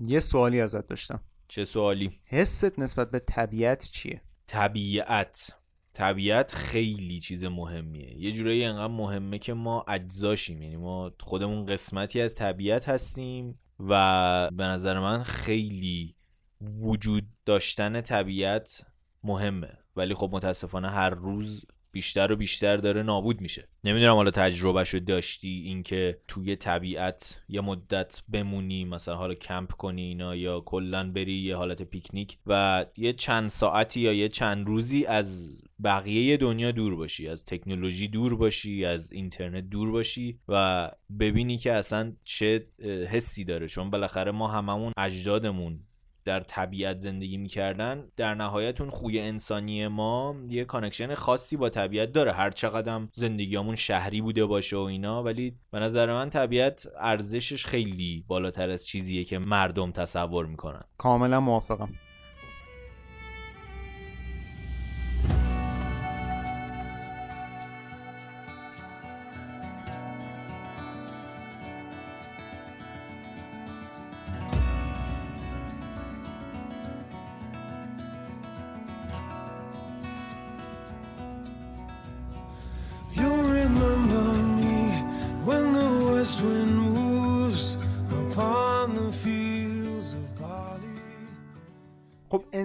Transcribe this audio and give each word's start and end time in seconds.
یه 0.00 0.20
سوالی 0.20 0.60
ازت 0.60 0.86
داشتم. 0.86 1.20
چه 1.48 1.64
سوالی؟ 1.64 2.20
حست 2.24 2.78
نسبت 2.78 3.10
به 3.10 3.18
طبیعت 3.18 3.90
چیه؟ 3.92 4.20
طبیعت. 4.46 5.50
طبیعت 5.92 6.54
خیلی 6.54 7.20
چیز 7.20 7.44
مهمیه. 7.44 8.18
یه 8.18 8.32
جورایی 8.32 8.64
انقدر 8.64 8.92
مهمه 8.92 9.38
که 9.38 9.54
ما 9.54 9.84
اجزاشیم. 9.88 10.62
یعنی 10.62 10.76
ما 10.76 11.12
خودمون 11.20 11.66
قسمتی 11.66 12.20
از 12.20 12.34
طبیعت 12.34 12.88
هستیم 12.88 13.58
و 13.80 14.50
به 14.52 14.64
نظر 14.64 15.00
من 15.00 15.22
خیلی 15.22 16.16
وجود 16.60 17.24
داشتن 17.44 18.00
طبیعت 18.00 18.82
مهمه. 19.24 19.78
ولی 19.96 20.14
خب 20.14 20.30
متاسفانه 20.32 20.90
هر 20.90 21.10
روز 21.10 21.64
بیشتر 21.92 22.32
و 22.32 22.36
بیشتر 22.36 22.76
داره 22.76 23.02
نابود 23.02 23.40
میشه. 23.40 23.68
نمی‌دونم 23.84 24.14
حالا 24.14 24.30
تجربهشو 24.30 24.98
داشتی 24.98 25.62
اینکه 25.66 26.20
توی 26.28 26.56
طبیعت 26.56 27.40
یه 27.48 27.60
مدت 27.60 28.22
بمونی 28.28 28.84
مثلا 28.84 29.16
حالا 29.16 29.34
کمپ 29.34 29.72
کنی 29.72 30.02
اینا 30.02 30.36
یا 30.36 30.60
کلا 30.60 31.12
بری 31.12 31.32
یه 31.32 31.56
حالت 31.56 31.82
پیکنیک 31.82 32.38
و 32.46 32.86
یه 32.96 33.12
چند 33.12 33.48
ساعتی 33.48 34.00
یا 34.00 34.12
یه 34.12 34.28
چند 34.28 34.66
روزی 34.66 35.06
از 35.06 35.58
بقیه 35.84 36.36
دنیا 36.36 36.70
دور 36.70 36.96
باشی 36.96 37.28
از 37.28 37.44
تکنولوژی 37.44 38.08
دور 38.08 38.36
باشی 38.36 38.84
از 38.84 39.12
اینترنت 39.12 39.64
دور 39.64 39.90
باشی 39.90 40.38
و 40.48 40.90
ببینی 41.20 41.58
که 41.58 41.72
اصلا 41.72 42.12
چه 42.24 42.66
حسی 43.08 43.44
داره. 43.44 43.68
چون 43.68 43.90
بالاخره 43.90 44.30
ما 44.30 44.48
هممون 44.48 44.92
اجدادمون 44.96 45.80
در 46.24 46.40
طبیعت 46.40 46.98
زندگی 46.98 47.36
می‌کردن 47.36 48.08
در 48.16 48.34
نهایت 48.34 48.80
اون 48.80 48.90
خوی 48.90 49.20
انسانی 49.20 49.88
ما 49.88 50.36
یه 50.48 50.64
connection 50.64 51.14
خاصی 51.14 51.56
با 51.56 51.68
طبیعت 51.68 52.12
داره. 52.12 52.32
هر 52.32 52.50
چقدر 52.50 53.00
زندگیامون 53.12 53.74
شهری 53.74 54.20
بوده 54.20 54.46
باشه 54.46 54.76
و 54.76 54.80
اینا 54.80 55.22
ولی 55.22 55.56
به 55.70 55.80
نظر 55.80 56.12
من 56.12 56.30
طبیعت 56.30 56.86
ارزشش 56.98 57.66
خیلی 57.66 58.24
بالاتر 58.28 58.70
از 58.70 58.86
چیزیه 58.86 59.24
که 59.24 59.38
مردم 59.38 59.92
تصور 59.92 60.46
می‌کنن. 60.46 60.82
کاملا 60.98 61.40
موافقم. 61.40 61.88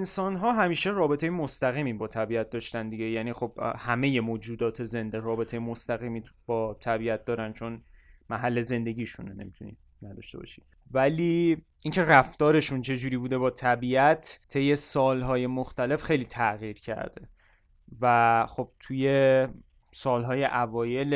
انسان 0.06 0.36
ها 0.36 0.54
همیشه 0.54 0.90
رابطه 0.90 1.30
مستقیمی 1.30 1.94
با 1.94 2.08
طبیعت 2.08 2.50
داشتن 2.50 2.90
دیگه. 2.90 3.06
یعنی 3.06 3.34
خب 3.34 3.60
همه 3.78 4.22
موجودات 4.22 4.84
زنده 4.84 5.20
رابطه 5.20 5.60
مستقیمی 5.60 6.24
با 6.46 6.74
طبیعت 6.74 7.26
دارن 7.26 7.54
چون 7.54 7.82
محل 8.30 8.62
زندگیشونه 8.62 9.34
نمی‌تونی 9.34 9.78
نداشته 10.02 10.38
باشی. 10.38 10.64
ولی 10.92 11.58
اینکه 11.84 12.04
رفتارشون 12.04 12.82
چجوری 12.82 13.18
بوده 13.18 13.38
با 13.38 13.50
طبیعت 13.50 14.40
طی 14.50 14.76
سالهای 14.76 15.48
مختلف 15.48 16.04
خیلی 16.04 16.26
تغییر 16.26 16.80
کرده. 16.80 17.30
و 18.02 18.46
خب 18.50 18.72
توی 18.80 19.08
سالهای 19.98 20.46
اوایل 20.46 21.10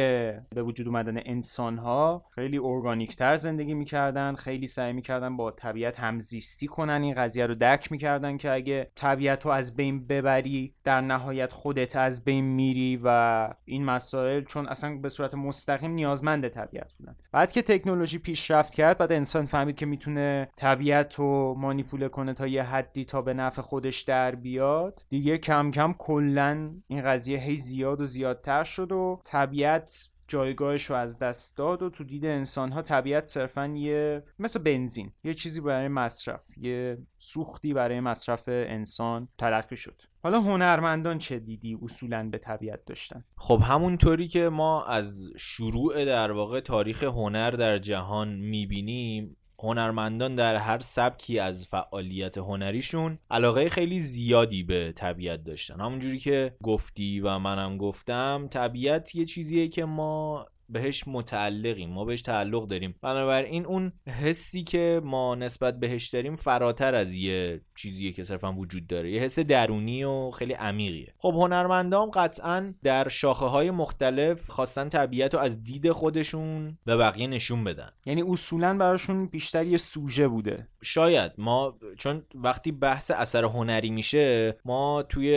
به 0.49 0.63
وجود 0.63 0.88
اومدن 0.88 1.17
انسان 1.25 1.77
ها 1.77 2.25
خیلی 2.35 2.58
ارگانیک 2.58 3.16
تر 3.16 3.36
زندگی 3.36 3.73
می‌کردن 3.73 4.36
خیلی 4.36 4.67
سعی 4.67 4.94
می‌کردن 4.94 5.38
با 5.38 5.52
طبیعت 5.52 5.99
همزیستی 5.99 6.67
کنن. 6.67 7.02
این 7.02 7.13
قضیه 7.13 7.45
رو 7.45 7.55
درک 7.55 7.91
می‌کردن 7.91 8.38
که 8.38 8.52
اگه 8.52 8.91
طبیعت 8.95 9.45
رو 9.45 9.52
از 9.52 9.75
بین 9.75 10.08
ببری 10.08 10.73
در 10.83 11.02
نهایت 11.02 11.53
خودت 11.53 11.95
از 11.95 12.23
بین 12.23 12.45
میری 12.45 12.99
و 13.03 13.49
این 13.66 13.86
مسائل 13.86 14.43
چون 14.43 14.67
اصلا 14.67 14.98
به 14.98 15.09
صورت 15.09 15.33
مستقیم 15.33 15.92
نیازمند 15.92 16.48
طبیعت 16.48 16.93
بودن. 16.93 17.15
بعد 17.31 17.52
که 17.52 17.61
تکنولوژی 17.61 18.17
پیشرفت 18.17 18.73
کرد 18.73 18.98
بعد 18.98 19.11
انسان 19.11 19.45
فهمید 19.45 19.75
که 19.75 19.86
می‌تونه 19.86 20.49
طبیعت 20.55 21.15
رو 21.15 21.55
مانیپوله 21.58 22.09
کنه 22.09 22.33
تا 22.33 22.48
یه 22.48 22.64
حدی 22.64 23.05
تا 23.05 23.21
به 23.21 23.33
نفع 23.33 23.61
خودش 23.61 24.02
در 24.02 24.36
بیاد. 24.36 25.05
دیگه 25.09 25.37
کم 25.37 25.71
کم 25.71 25.93
کلا 25.98 26.71
این 26.87 27.02
قضیه 27.02 27.39
هی 27.39 27.55
زیاد 27.55 28.02
و 28.02 28.05
زیادتر 28.05 28.68
شد 28.69 28.91
و 28.91 29.19
طبیعت 29.25 30.09
جایگاهش 30.30 30.85
رو 30.85 30.95
از 30.95 31.19
دست 31.19 31.57
داد 31.57 31.81
و 31.81 31.89
تو 31.89 32.03
دید 32.03 32.25
انسان 32.25 32.71
ها 32.71 32.81
طبیعت 32.81 33.27
صرفا 33.27 33.67
یه 33.67 34.23
مثل 34.39 34.63
بنزین 34.63 35.11
یه 35.23 35.33
چیزی 35.33 35.61
برای 35.61 35.87
مصرف 35.87 36.57
یه 36.57 36.97
سوختی 37.17 37.73
برای 37.73 37.99
مصرف 37.99 38.43
انسان 38.47 39.27
تلقی 39.37 39.77
شد. 39.77 40.02
حالا 40.23 40.41
هنرمندان 40.41 41.17
چه 41.17 41.39
دیدی 41.39 41.77
اصولا 41.81 42.30
به 42.30 42.37
طبیعت 42.37 42.85
داشتن؟ 42.85 43.23
خب 43.35 43.61
همونطوری 43.63 44.27
که 44.27 44.49
ما 44.49 44.86
از 44.86 45.31
شروع 45.37 46.05
در 46.05 46.31
واقع 46.31 46.59
تاریخ 46.59 47.03
هنر 47.03 47.51
در 47.51 47.77
جهان 47.77 48.36
می‌بینیم 48.36 49.37
هنرمندان 49.59 50.36
در 50.36 50.55
هر 50.55 50.80
سبکی 50.80 51.39
از 51.39 51.65
فعالیت 51.65 52.37
هنریشون 52.37 53.20
علاقه 53.31 53.70
خیلی 53.70 53.99
زیادی 53.99 54.64
به 54.64 54.92
طبیعت 54.92 55.43
داشتن. 55.43 55.81
همونجوری 55.81 56.17
که 56.17 56.55
گفتی 56.64 57.20
و 57.20 57.39
منم 57.39 57.77
گفتم 57.77 58.48
طبیعت 58.52 59.15
یه 59.15 59.25
چیزیه 59.25 59.67
که 59.67 59.86
ما 59.86 60.45
بهش 60.69 61.03
متعلقیم 61.07 61.89
ما 61.89 62.05
بهش 62.05 62.21
تعلق 62.21 62.67
داریم. 62.67 62.95
بنابراین 63.02 63.65
اون 63.65 63.91
حسی 64.21 64.63
که 64.63 65.02
ما 65.03 65.35
نسبت 65.35 65.80
بهش 65.80 66.07
داریم 66.07 66.35
فراتر 66.35 66.95
از 66.95 67.13
یه 67.13 67.61
چیزیه 67.75 68.11
که 68.11 68.23
صرفا 68.23 68.53
وجود 68.53 68.87
داره. 68.87 69.11
یه 69.11 69.21
حس 69.21 69.39
درونی 69.39 70.03
و 70.03 70.31
خیلی 70.31 70.53
عمیقیه. 70.53 71.13
خب 71.17 71.33
هنرمندام 71.33 72.09
قطعا 72.09 72.73
در 72.83 73.07
شاخه 73.07 73.45
های 73.45 73.71
مختلف 73.71 74.49
خواستن 74.49 74.89
طبیعت 74.89 75.33
رو 75.33 75.39
از 75.39 75.63
دید 75.63 75.91
خودشون 75.91 76.77
به 76.86 76.97
بقیه 76.97 77.27
نشون 77.27 77.63
بدن. 77.63 77.89
یعنی 78.05 78.21
اصولا 78.21 78.77
براشون 78.77 79.25
بیشتر 79.25 79.65
یه 79.65 79.77
سوژه 79.77 80.27
بوده. 80.27 80.67
شاید 80.81 81.31
ما 81.37 81.80
چون 81.97 82.23
وقتی 82.36 82.71
بحث 82.71 83.11
اثر 83.11 83.43
هنری 83.43 83.89
میشه 83.89 84.57
ما 84.65 85.03
توی 85.03 85.36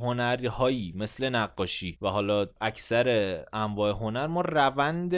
هنرهایی 0.00 0.92
مثل 0.96 1.28
نقاشی 1.28 1.98
و 2.02 2.08
حالا 2.08 2.46
اکثر 2.60 3.38
انواع 3.52 3.92
هنر 3.92 4.26
ما 4.26 4.42
روند 4.58 5.14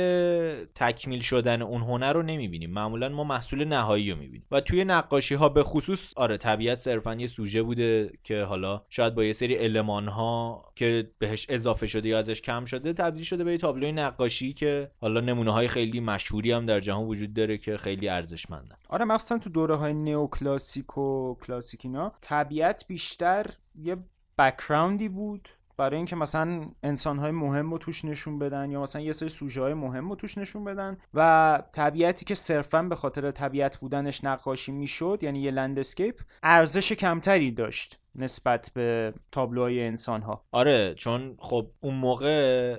تکمیل 0.74 1.20
شدن 1.20 1.62
اون 1.62 1.82
هنر 1.82 2.12
رو 2.12 2.22
نمی‌بینیم. 2.22 2.70
معمولا 2.70 3.08
ما 3.08 3.24
محصول 3.24 3.64
نهایی 3.64 4.10
رو 4.10 4.18
می‌بینیم. 4.18 4.46
و 4.50 4.60
توی 4.60 4.84
نقاشی 4.84 5.34
ها 5.34 5.48
به 5.48 5.62
خصوص 5.62 6.12
آره 6.16 6.36
طبیعت 6.36 6.78
صرفا 6.78 7.14
یه 7.14 7.26
سوژه 7.26 7.62
بوده 7.62 8.12
که 8.24 8.42
حالا 8.42 8.82
شاید 8.90 9.14
با 9.14 9.24
یه 9.24 9.32
سری 9.32 9.58
المان 9.58 10.08
ها 10.08 10.64
که 10.76 11.10
بهش 11.18 11.46
اضافه 11.48 11.86
شده 11.86 12.08
یا 12.08 12.18
ازش 12.18 12.40
کم 12.40 12.64
شده 12.64 12.92
تبدیل 12.92 13.24
شده 13.24 13.44
به 13.44 13.56
تابلوی 13.56 13.92
نقاشی 13.92 14.52
که 14.52 14.90
حالا 15.00 15.20
نمونه 15.20 15.52
های 15.52 15.68
خیلی 15.68 16.00
مشهوری 16.00 16.52
هم 16.52 16.66
در 16.66 16.80
جهان 16.80 17.06
وجود 17.06 17.34
داره 17.34 17.58
که 17.58 17.76
خیلی 17.76 18.08
ارزشمندن. 18.08 18.76
آره 18.88 19.04
مخصوصا 19.04 19.38
تو 19.38 19.50
دوره 19.50 19.74
های 19.74 19.94
نئوکلاسیک 19.94 20.98
و 20.98 21.34
کلاسیک 21.34 21.80
اینا 21.84 22.12
طبیعت 22.20 22.84
بیشتر 22.88 23.46
یه 23.74 23.96
background 24.38 25.02
ی 25.02 25.08
بود. 25.08 25.48
برای 25.80 25.96
اینکه 25.96 26.16
مثلا 26.16 26.60
انسانهای 26.82 27.30
مهم 27.30 27.70
رو 27.70 27.78
توش 27.78 28.04
نشون 28.04 28.38
بدن 28.38 28.70
یا 28.70 28.82
مثلا 28.82 29.02
یه 29.02 29.12
سری 29.12 29.28
سوژه 29.28 29.62
های 29.62 29.74
مهم 29.74 30.08
رو 30.08 30.16
توش 30.16 30.38
نشون 30.38 30.64
بدن 30.64 30.96
و 31.14 31.62
طبیعتی 31.72 32.24
که 32.24 32.34
صرفا 32.34 32.82
به 32.82 32.94
خاطر 32.94 33.30
طبیعت 33.30 33.76
بودنش 33.76 34.24
نقاشی 34.24 34.72
می‌شد 34.72 35.18
یعنی 35.22 35.40
یه 35.40 35.50
landscape 35.50 36.20
ارزش 36.42 36.92
کمتری 36.92 37.50
داشت. 37.50 37.98
نسبت 38.14 38.70
به 38.74 39.14
تابلوهای 39.32 39.86
انسان 39.86 40.22
ها 40.22 40.44
آره 40.52 40.94
چون 40.94 41.36
خب 41.38 41.66
اون 41.80 41.94
موقع 41.94 42.30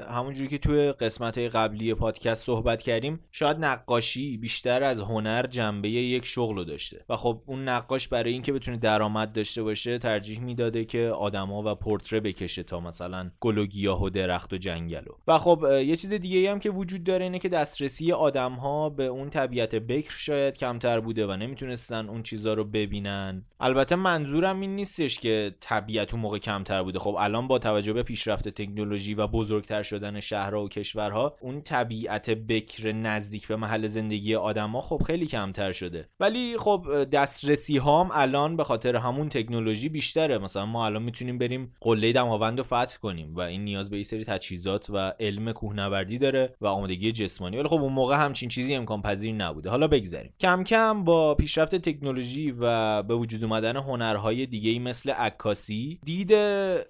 همونجوری 0.10 0.48
که 0.48 0.58
توی 0.58 0.92
قسمت 0.92 1.38
قبلی 1.38 1.94
پادکست 1.94 2.46
صحبت 2.46 2.82
کردیم 2.82 3.20
شاید 3.32 3.58
نقاشی 3.58 4.38
بیشتر 4.38 4.84
از 4.84 5.00
هنر 5.00 5.48
جنبه 5.48 5.90
یک 5.90 6.26
شغل 6.26 6.56
رو 6.56 6.64
داشته. 6.64 7.06
و 7.10 7.16
خب 7.16 7.42
اون 7.46 7.70
نقاش 7.70 8.08
برای 8.08 8.34
اینکه 8.34 8.54
بتونه 8.54 8.78
درآمد 8.78 9.32
داشته 9.32 9.64
باشه 9.64 9.98
ترجیح 9.98 10.40
می‌داده 10.40 10.86
که 10.86 11.08
آدما 11.08 11.72
و 11.72 11.76
پورتره 11.76 12.20
بکشه 12.20 12.64
تا 12.64 12.80
مثلا 12.80 13.32
گل 13.40 13.58
و 13.58 13.66
گیاه 13.66 14.04
و 14.04 14.10
درخت 14.10 14.54
و 14.54 14.58
جنگلو 14.58 15.12
و 15.28 15.38
خب 15.38 15.66
یه 15.86 15.96
چیز 15.96 16.14
دیگه 16.14 16.52
هم 16.52 16.60
که 16.60 16.70
وجود 16.70 17.04
داره 17.04 17.24
اینه 17.24 17.40
که 17.40 17.50
دسترسی 17.50 18.12
آدم 18.12 18.52
ها 18.54 18.90
به 18.90 19.04
اون 19.04 19.30
طبیعت 19.30 19.76
بکر 19.76 20.14
شاید 20.18 20.58
کمتر 20.58 21.00
بوده 21.00 21.28
و 21.28 21.36
نمی‌تونستن 21.36 22.10
اون 22.10 22.24
چیزا 22.24 22.54
رو 22.54 22.66
ببینن. 22.66 23.46
البته 23.60 23.96
منظورم 23.96 24.60
این 24.60 24.76
نیستش 24.76 25.20
که 25.22 25.56
طبیعت 25.60 26.14
اون 26.14 26.22
موقع 26.22 26.38
کمتر 26.38 26.84
بوده. 26.84 27.00
خب 27.00 27.16
الان 27.20 27.48
با 27.48 27.60
توجه 27.60 27.94
به 27.94 28.04
پیشرفت 28.04 28.50
تکنولوژی 28.50 29.14
و 29.14 29.28
بزرگتر 29.28 29.84
شدن 29.84 30.20
شهرها 30.20 30.64
و 30.64 30.70
کشورها 30.70 31.36
اون 31.42 31.62
طبیعت 31.62 32.30
بکر 32.30 32.92
نزدیک 32.92 33.48
به 33.48 33.56
محل 33.56 33.88
زندگی 33.88 34.36
آدما 34.36 34.82
خب 34.82 35.02
خیلی 35.08 35.26
کمتر 35.26 35.72
شده. 35.72 36.10
ولی 36.20 36.58
خب 36.58 37.04
دسترسی 37.04 37.78
هام 37.78 38.10
الان 38.14 38.58
به 38.58 38.64
خاطر 38.64 38.96
همون 38.96 39.30
تکنولوژی 39.30 39.90
بیشتره. 39.90 40.38
مثلا 40.38 40.66
ما 40.66 40.86
الان 40.86 41.04
می‌تونیم 41.04 41.38
بریم 41.38 41.74
قله 41.82 42.12
دماوند 42.12 42.58
رو 42.58 42.64
فتح 42.64 42.98
کنیم 43.02 43.36
و 43.36 43.40
این 43.42 43.64
نیاز 43.64 43.90
به 43.90 43.96
این 43.96 44.06
سری 44.06 44.26
تجهیزات 44.26 44.90
و 44.90 45.14
علم 45.20 45.52
کوهنوردی 45.52 46.18
داره 46.18 46.56
و 46.62 46.68
آمادگی 46.68 47.12
جسمانی. 47.12 47.58
ولی 47.58 47.68
خب 47.68 47.82
اون 47.82 47.94
موقع 47.94 48.16
همچین 48.16 48.50
چیزی 48.50 48.76
امکان 48.76 49.02
پذیر 49.02 49.36
نبوده. 49.36 49.70
حالا 49.70 49.88
بگذریم 49.88 50.34
کم 50.40 50.64
کم 50.64 51.04
با 51.04 51.36
پیشرفت 51.36 51.76
تکنولوژی 51.76 52.52
و 52.60 53.04
به 53.04 53.16
وجود 53.16 53.44
اومدن 53.44 53.78
هنرهای 53.78 54.46
دیگه 54.46 54.70
ای 54.70 54.80
مثل 54.80 55.11
عکاسی 55.12 56.00
دید 56.06 56.34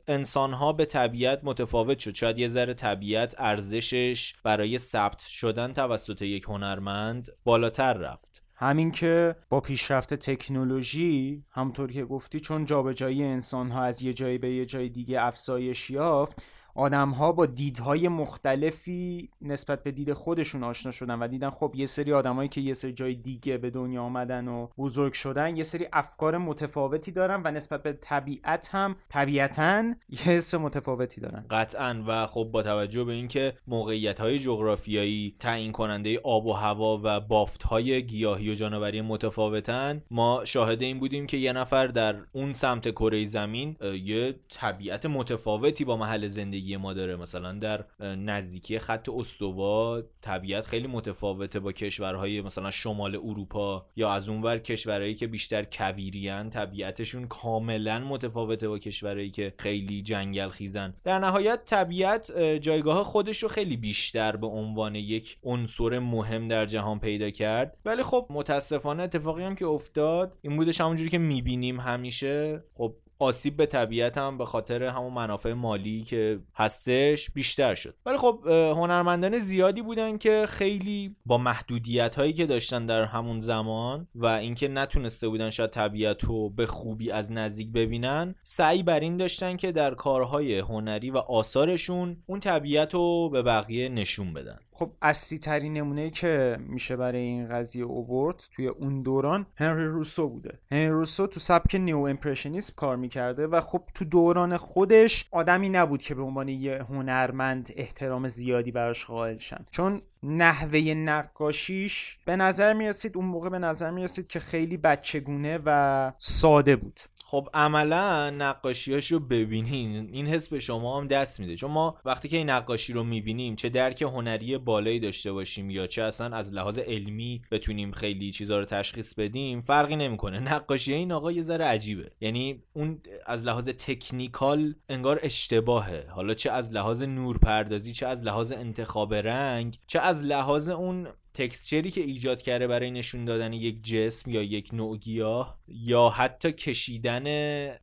انسانها 0.08 0.74
به 0.74 0.86
طبیعت 0.86 1.40
متفاوت 1.44 2.00
شد. 2.00 2.16
شاید 2.16 2.40
یه 2.40 2.48
ذره 2.48 2.74
طبیعت 2.74 3.36
ارزشش 3.38 4.34
برای 4.44 4.78
ثبت 4.78 5.20
شدن 5.20 5.74
توسط 5.74 6.22
یک 6.22 6.44
هنرمند 6.44 7.30
بالاتر 7.44 7.94
رفت. 7.94 8.42
همین 8.56 8.92
که 8.92 9.36
با 9.50 9.62
پیشرفت 9.62 10.14
تکنولوژی 10.14 11.46
همطور 11.52 11.92
که 11.92 12.06
گفتی 12.06 12.40
چون 12.40 12.66
جابجایی 12.66 13.24
انسان 13.24 13.72
ها 13.72 13.84
از 13.84 14.04
یه 14.04 14.14
جایی 14.14 14.38
به 14.38 14.52
یه 14.52 14.66
جای 14.66 14.90
دیگه 14.90 15.22
افزایش 15.22 15.90
یافت 15.90 16.42
آدم 16.76 17.10
ها 17.10 17.32
با 17.32 17.46
دیدهای 17.46 18.08
مختلفی 18.08 19.30
نسبت 19.42 19.84
به 19.84 19.92
دید 19.92 20.14
خودشون 20.14 20.64
آشنا 20.64 20.92
شدن 20.92 21.20
و 21.20 21.28
دیدن 21.28 21.50
خب 21.50 21.74
یه 21.76 21.86
سری 21.86 22.14
آدمایی 22.14 22.50
که 22.50 22.62
یه 22.62 22.74
سری 22.74 22.94
جای 22.94 23.16
دیگه 23.16 23.58
به 23.58 23.70
دنیا 23.70 24.04
آمدن 24.04 24.48
و 24.48 24.68
بزرگ 24.78 25.14
شدن 25.14 25.58
یه 25.58 25.64
سری 25.64 25.88
افکار 25.94 26.38
متفاوتی 26.38 27.12
دارن 27.12 27.42
و 27.46 27.52
نسبت 27.52 27.84
به 27.84 27.94
طبیعت 27.94 28.70
هم 28.72 28.96
طبیعتا 29.10 29.84
یه 30.10 30.20
حس 30.20 30.56
متفاوتی 30.56 31.22
دارن. 31.22 31.46
قطعا 31.50 32.04
و 32.08 32.28
خب 32.28 32.50
با 32.54 32.64
توجه 32.64 33.04
به 33.04 33.14
اینکه 33.14 33.54
موقعیت 33.68 34.20
های 34.20 34.40
جغرافیایی 34.40 35.36
تعیین 35.40 35.72
کننده 35.72 36.20
آب 36.24 36.46
و 36.46 36.54
هوا 36.54 37.02
و 37.04 37.20
بافت 37.20 37.64
های 37.64 38.06
گیاهی 38.06 38.52
و 38.52 38.56
جانوری 38.56 39.02
متفاوتن 39.02 40.02
ما 40.12 40.46
شاهد 40.46 40.82
این 40.82 41.00
بودیم 41.00 41.28
که 41.28 41.38
یه 41.38 41.54
نفر 41.54 41.88
در 41.88 42.16
اون 42.32 42.54
سمت 42.54 42.92
کره 42.92 43.26
زمین 43.26 43.78
یه 44.04 44.36
طبیعت 44.50 45.06
متفاوتی 45.06 45.86
با 45.86 45.98
محل 45.98 46.28
زندگی 46.28 46.61
زندگی 46.62 46.78
ما 46.78 46.94
داره. 46.94 47.16
مثلا 47.16 47.54
در 47.54 47.86
نزدیکی 48.00 48.80
خط 48.80 49.10
استوا 49.10 50.02
طبیعت 50.22 50.66
خیلی 50.66 50.88
متفاوته 50.88 51.60
با 51.60 51.72
کشورهای 51.72 52.42
مثلا 52.42 52.72
شمال 52.72 53.16
اروپا 53.16 53.86
یا 53.96 54.12
از 54.12 54.30
اونور 54.30 54.58
کشورهایی 54.58 55.16
که 55.16 55.28
بیشتر 55.28 55.64
کویریان 55.64 56.50
طبیعتشون 56.50 57.28
کاملا 57.28 58.00
متفاوته 58.00 58.68
با 58.68 58.80
کشورهایی 58.80 59.30
که 59.30 59.54
خیلی 59.60 60.02
جنگل 60.02 60.50
خیزن 60.50 60.94
در 61.04 61.20
نهایت 61.20 61.66
طبیعت 61.66 62.40
جایگاه 62.40 63.04
خودش 63.04 63.44
رو 63.44 63.50
خیلی 63.50 63.78
بیشتر 63.78 64.36
به 64.36 64.48
عنوان 64.48 64.96
یک 64.96 65.38
عنصر 65.44 66.00
مهم 66.00 66.48
در 66.48 66.66
جهان 66.66 67.00
پیدا 67.00 67.30
کرد. 67.30 67.78
ولی 67.86 68.04
خب 68.04 68.28
متاسفانه 68.30 69.04
اتفاقی 69.04 69.44
هم 69.44 69.56
که 69.56 69.66
افتاد 69.66 70.38
این 70.42 70.58
بودش 70.58 70.82
همونجوری 70.82 71.10
که 71.10 71.18
می‌بینیم 71.18 71.80
همیشه. 71.80 72.64
خب 72.74 72.96
آسیب 73.22 73.58
به 73.58 73.66
طبیعت 73.66 74.18
هم 74.18 74.38
به 74.38 74.46
خاطر 74.46 74.84
همون 74.84 75.14
منافع 75.14 75.54
مالی 75.54 76.02
که 76.02 76.40
هستش 76.56 77.32
بیشتر 77.32 77.76
شد. 77.76 77.96
ولی 78.06 78.18
خب 78.18 78.48
هنرمندان 78.48 79.40
زیادی 79.40 79.82
بودن 79.82 80.18
که 80.18 80.46
خیلی 80.50 81.16
با 81.26 81.38
محدودیت 81.38 82.16
هایی 82.16 82.34
که 82.34 82.46
داشتن 82.46 82.86
در 82.86 83.04
همون 83.04 83.40
زمان 83.40 84.08
و 84.16 84.26
اینکه 84.26 84.68
نتونسته 84.68 85.28
بودن 85.28 85.50
شاید 85.50 85.70
طبیعت 85.70 86.24
رو 86.24 86.50
به 86.50 86.66
خوبی 86.66 87.12
از 87.12 87.32
نزدیک 87.32 87.72
ببینن 87.72 88.36
سعی 88.44 88.84
بر 88.84 89.00
این 89.00 89.18
داشتن 89.18 89.58
که 89.58 89.72
در 89.72 89.94
کارهای 89.94 90.60
هنری 90.60 91.12
و 91.12 91.18
آثارشون 91.18 92.18
اون 92.26 92.40
طبیعت 92.40 92.94
رو 92.94 93.30
به 93.30 93.42
بقیه 93.42 93.90
نشون 93.90 94.34
بدن. 94.34 94.58
خب 94.74 94.92
اصلی 95.02 95.38
ترین 95.38 95.74
نمونه 95.74 96.10
که 96.10 96.58
میشه 96.60 96.96
برای 96.96 97.22
این 97.22 97.50
قضیه 97.50 97.84
اوورد 97.84 98.44
توی 98.56 98.68
اون 98.68 99.02
دوران 99.02 99.46
هنری 99.56 99.86
روسو 99.86 100.30
بوده. 100.30 100.60
هنری 100.72 100.88
روسو 100.88 101.28
تو 101.28 101.40
سبک 101.40 101.76
نیو 101.76 101.98
امپرشنیسم 101.98 102.74
کار 102.76 102.96
می‌کرده 102.96 103.48
و 103.48 103.62
خب 103.62 103.84
تو 103.94 104.06
دوران 104.06 104.58
خودش 104.58 105.26
آدمی 105.32 105.70
نبود 105.70 106.04
که 106.04 106.16
به 106.16 106.22
عنوان 106.22 106.48
یه 106.48 106.84
هنرمند 106.90 107.70
احترام 107.76 108.28
زیادی 108.28 108.72
براش 108.72 109.06
قائل 109.06 109.38
شن. 109.38 109.66
چون 109.72 110.02
نحوه 110.24 110.80
نقاشیش 110.80 112.18
به 112.26 112.36
نظر 112.36 112.74
می‌رسید 112.74 113.18
اون 113.18 113.26
موقع 113.26 113.50
به 113.50 113.60
نظر 113.60 113.92
می‌رسید 113.92 114.28
که 114.28 114.40
خیلی 114.40 114.78
بچگونه 114.78 115.60
و 115.66 116.12
ساده 116.18 116.76
بود. 116.76 117.00
خب 117.32 117.50
عملا 117.54 118.30
نقاشیاشو 118.30 119.20
ببینین. 119.20 120.10
این 120.12 120.28
حس 120.28 120.50
به 120.50 120.60
شما 120.60 120.98
هم 120.98 121.08
دست 121.08 121.40
میده. 121.40 121.56
چون 121.56 121.72
ما 121.72 121.98
وقتی 122.06 122.28
که 122.28 122.38
این 122.38 122.50
نقاشی 122.50 122.94
رو 122.94 123.04
می‌بینیم 123.04 123.56
چه 123.56 123.70
درک 123.70 124.02
هنری 124.02 124.58
بالایی 124.58 125.00
داشته 125.00 125.32
باشیم 125.32 125.70
یا 125.70 125.88
چه 125.88 126.04
اصلا 126.04 126.36
از 126.36 126.54
لحاظ 126.54 126.80
علمی 126.80 127.42
بتونیم 127.52 127.92
خیلی 127.92 128.32
چیزا 128.32 128.60
رو 128.60 128.66
تشخیص 128.66 129.14
بدیم 129.14 129.62
فرقی 129.62 129.96
نمی‌کنه. 129.96 130.40
نقاشی 130.40 130.94
این 130.94 131.12
آقا 131.12 131.32
یه 131.32 131.42
ذره 131.42 131.66
عجیبه. 131.66 132.12
یعنی 132.22 132.64
اون 132.74 133.02
از 133.26 133.46
لحاظ 133.46 133.70
تکنیکال 133.70 134.76
انگار 134.90 135.20
اشتباهه. 135.24 136.06
حالا 136.10 136.34
چه 136.34 136.52
از 136.52 136.74
لحاظ 136.74 137.04
نورپردازی 137.04 137.94
چه 137.94 138.08
از 138.08 138.24
لحاظ 138.24 138.52
انتخاب 138.52 139.14
رنگ 139.14 139.78
چه 139.88 140.00
از 140.00 140.24
لحاظ 140.24 140.70
اون 140.70 141.08
تکسچری 141.34 141.92
که 141.92 142.02
ایجاد 142.02 142.42
کرده 142.42 142.68
برای 142.68 142.92
نشون 142.92 143.26
دادن 143.26 143.54
یک 143.54 143.84
جسم 143.84 144.32
یا 144.32 144.44
یک 144.44 144.70
نوع 144.74 144.98
گیاه 144.98 145.60
یا 145.68 146.10
حتی 146.10 146.52
کشیدن 146.52 147.26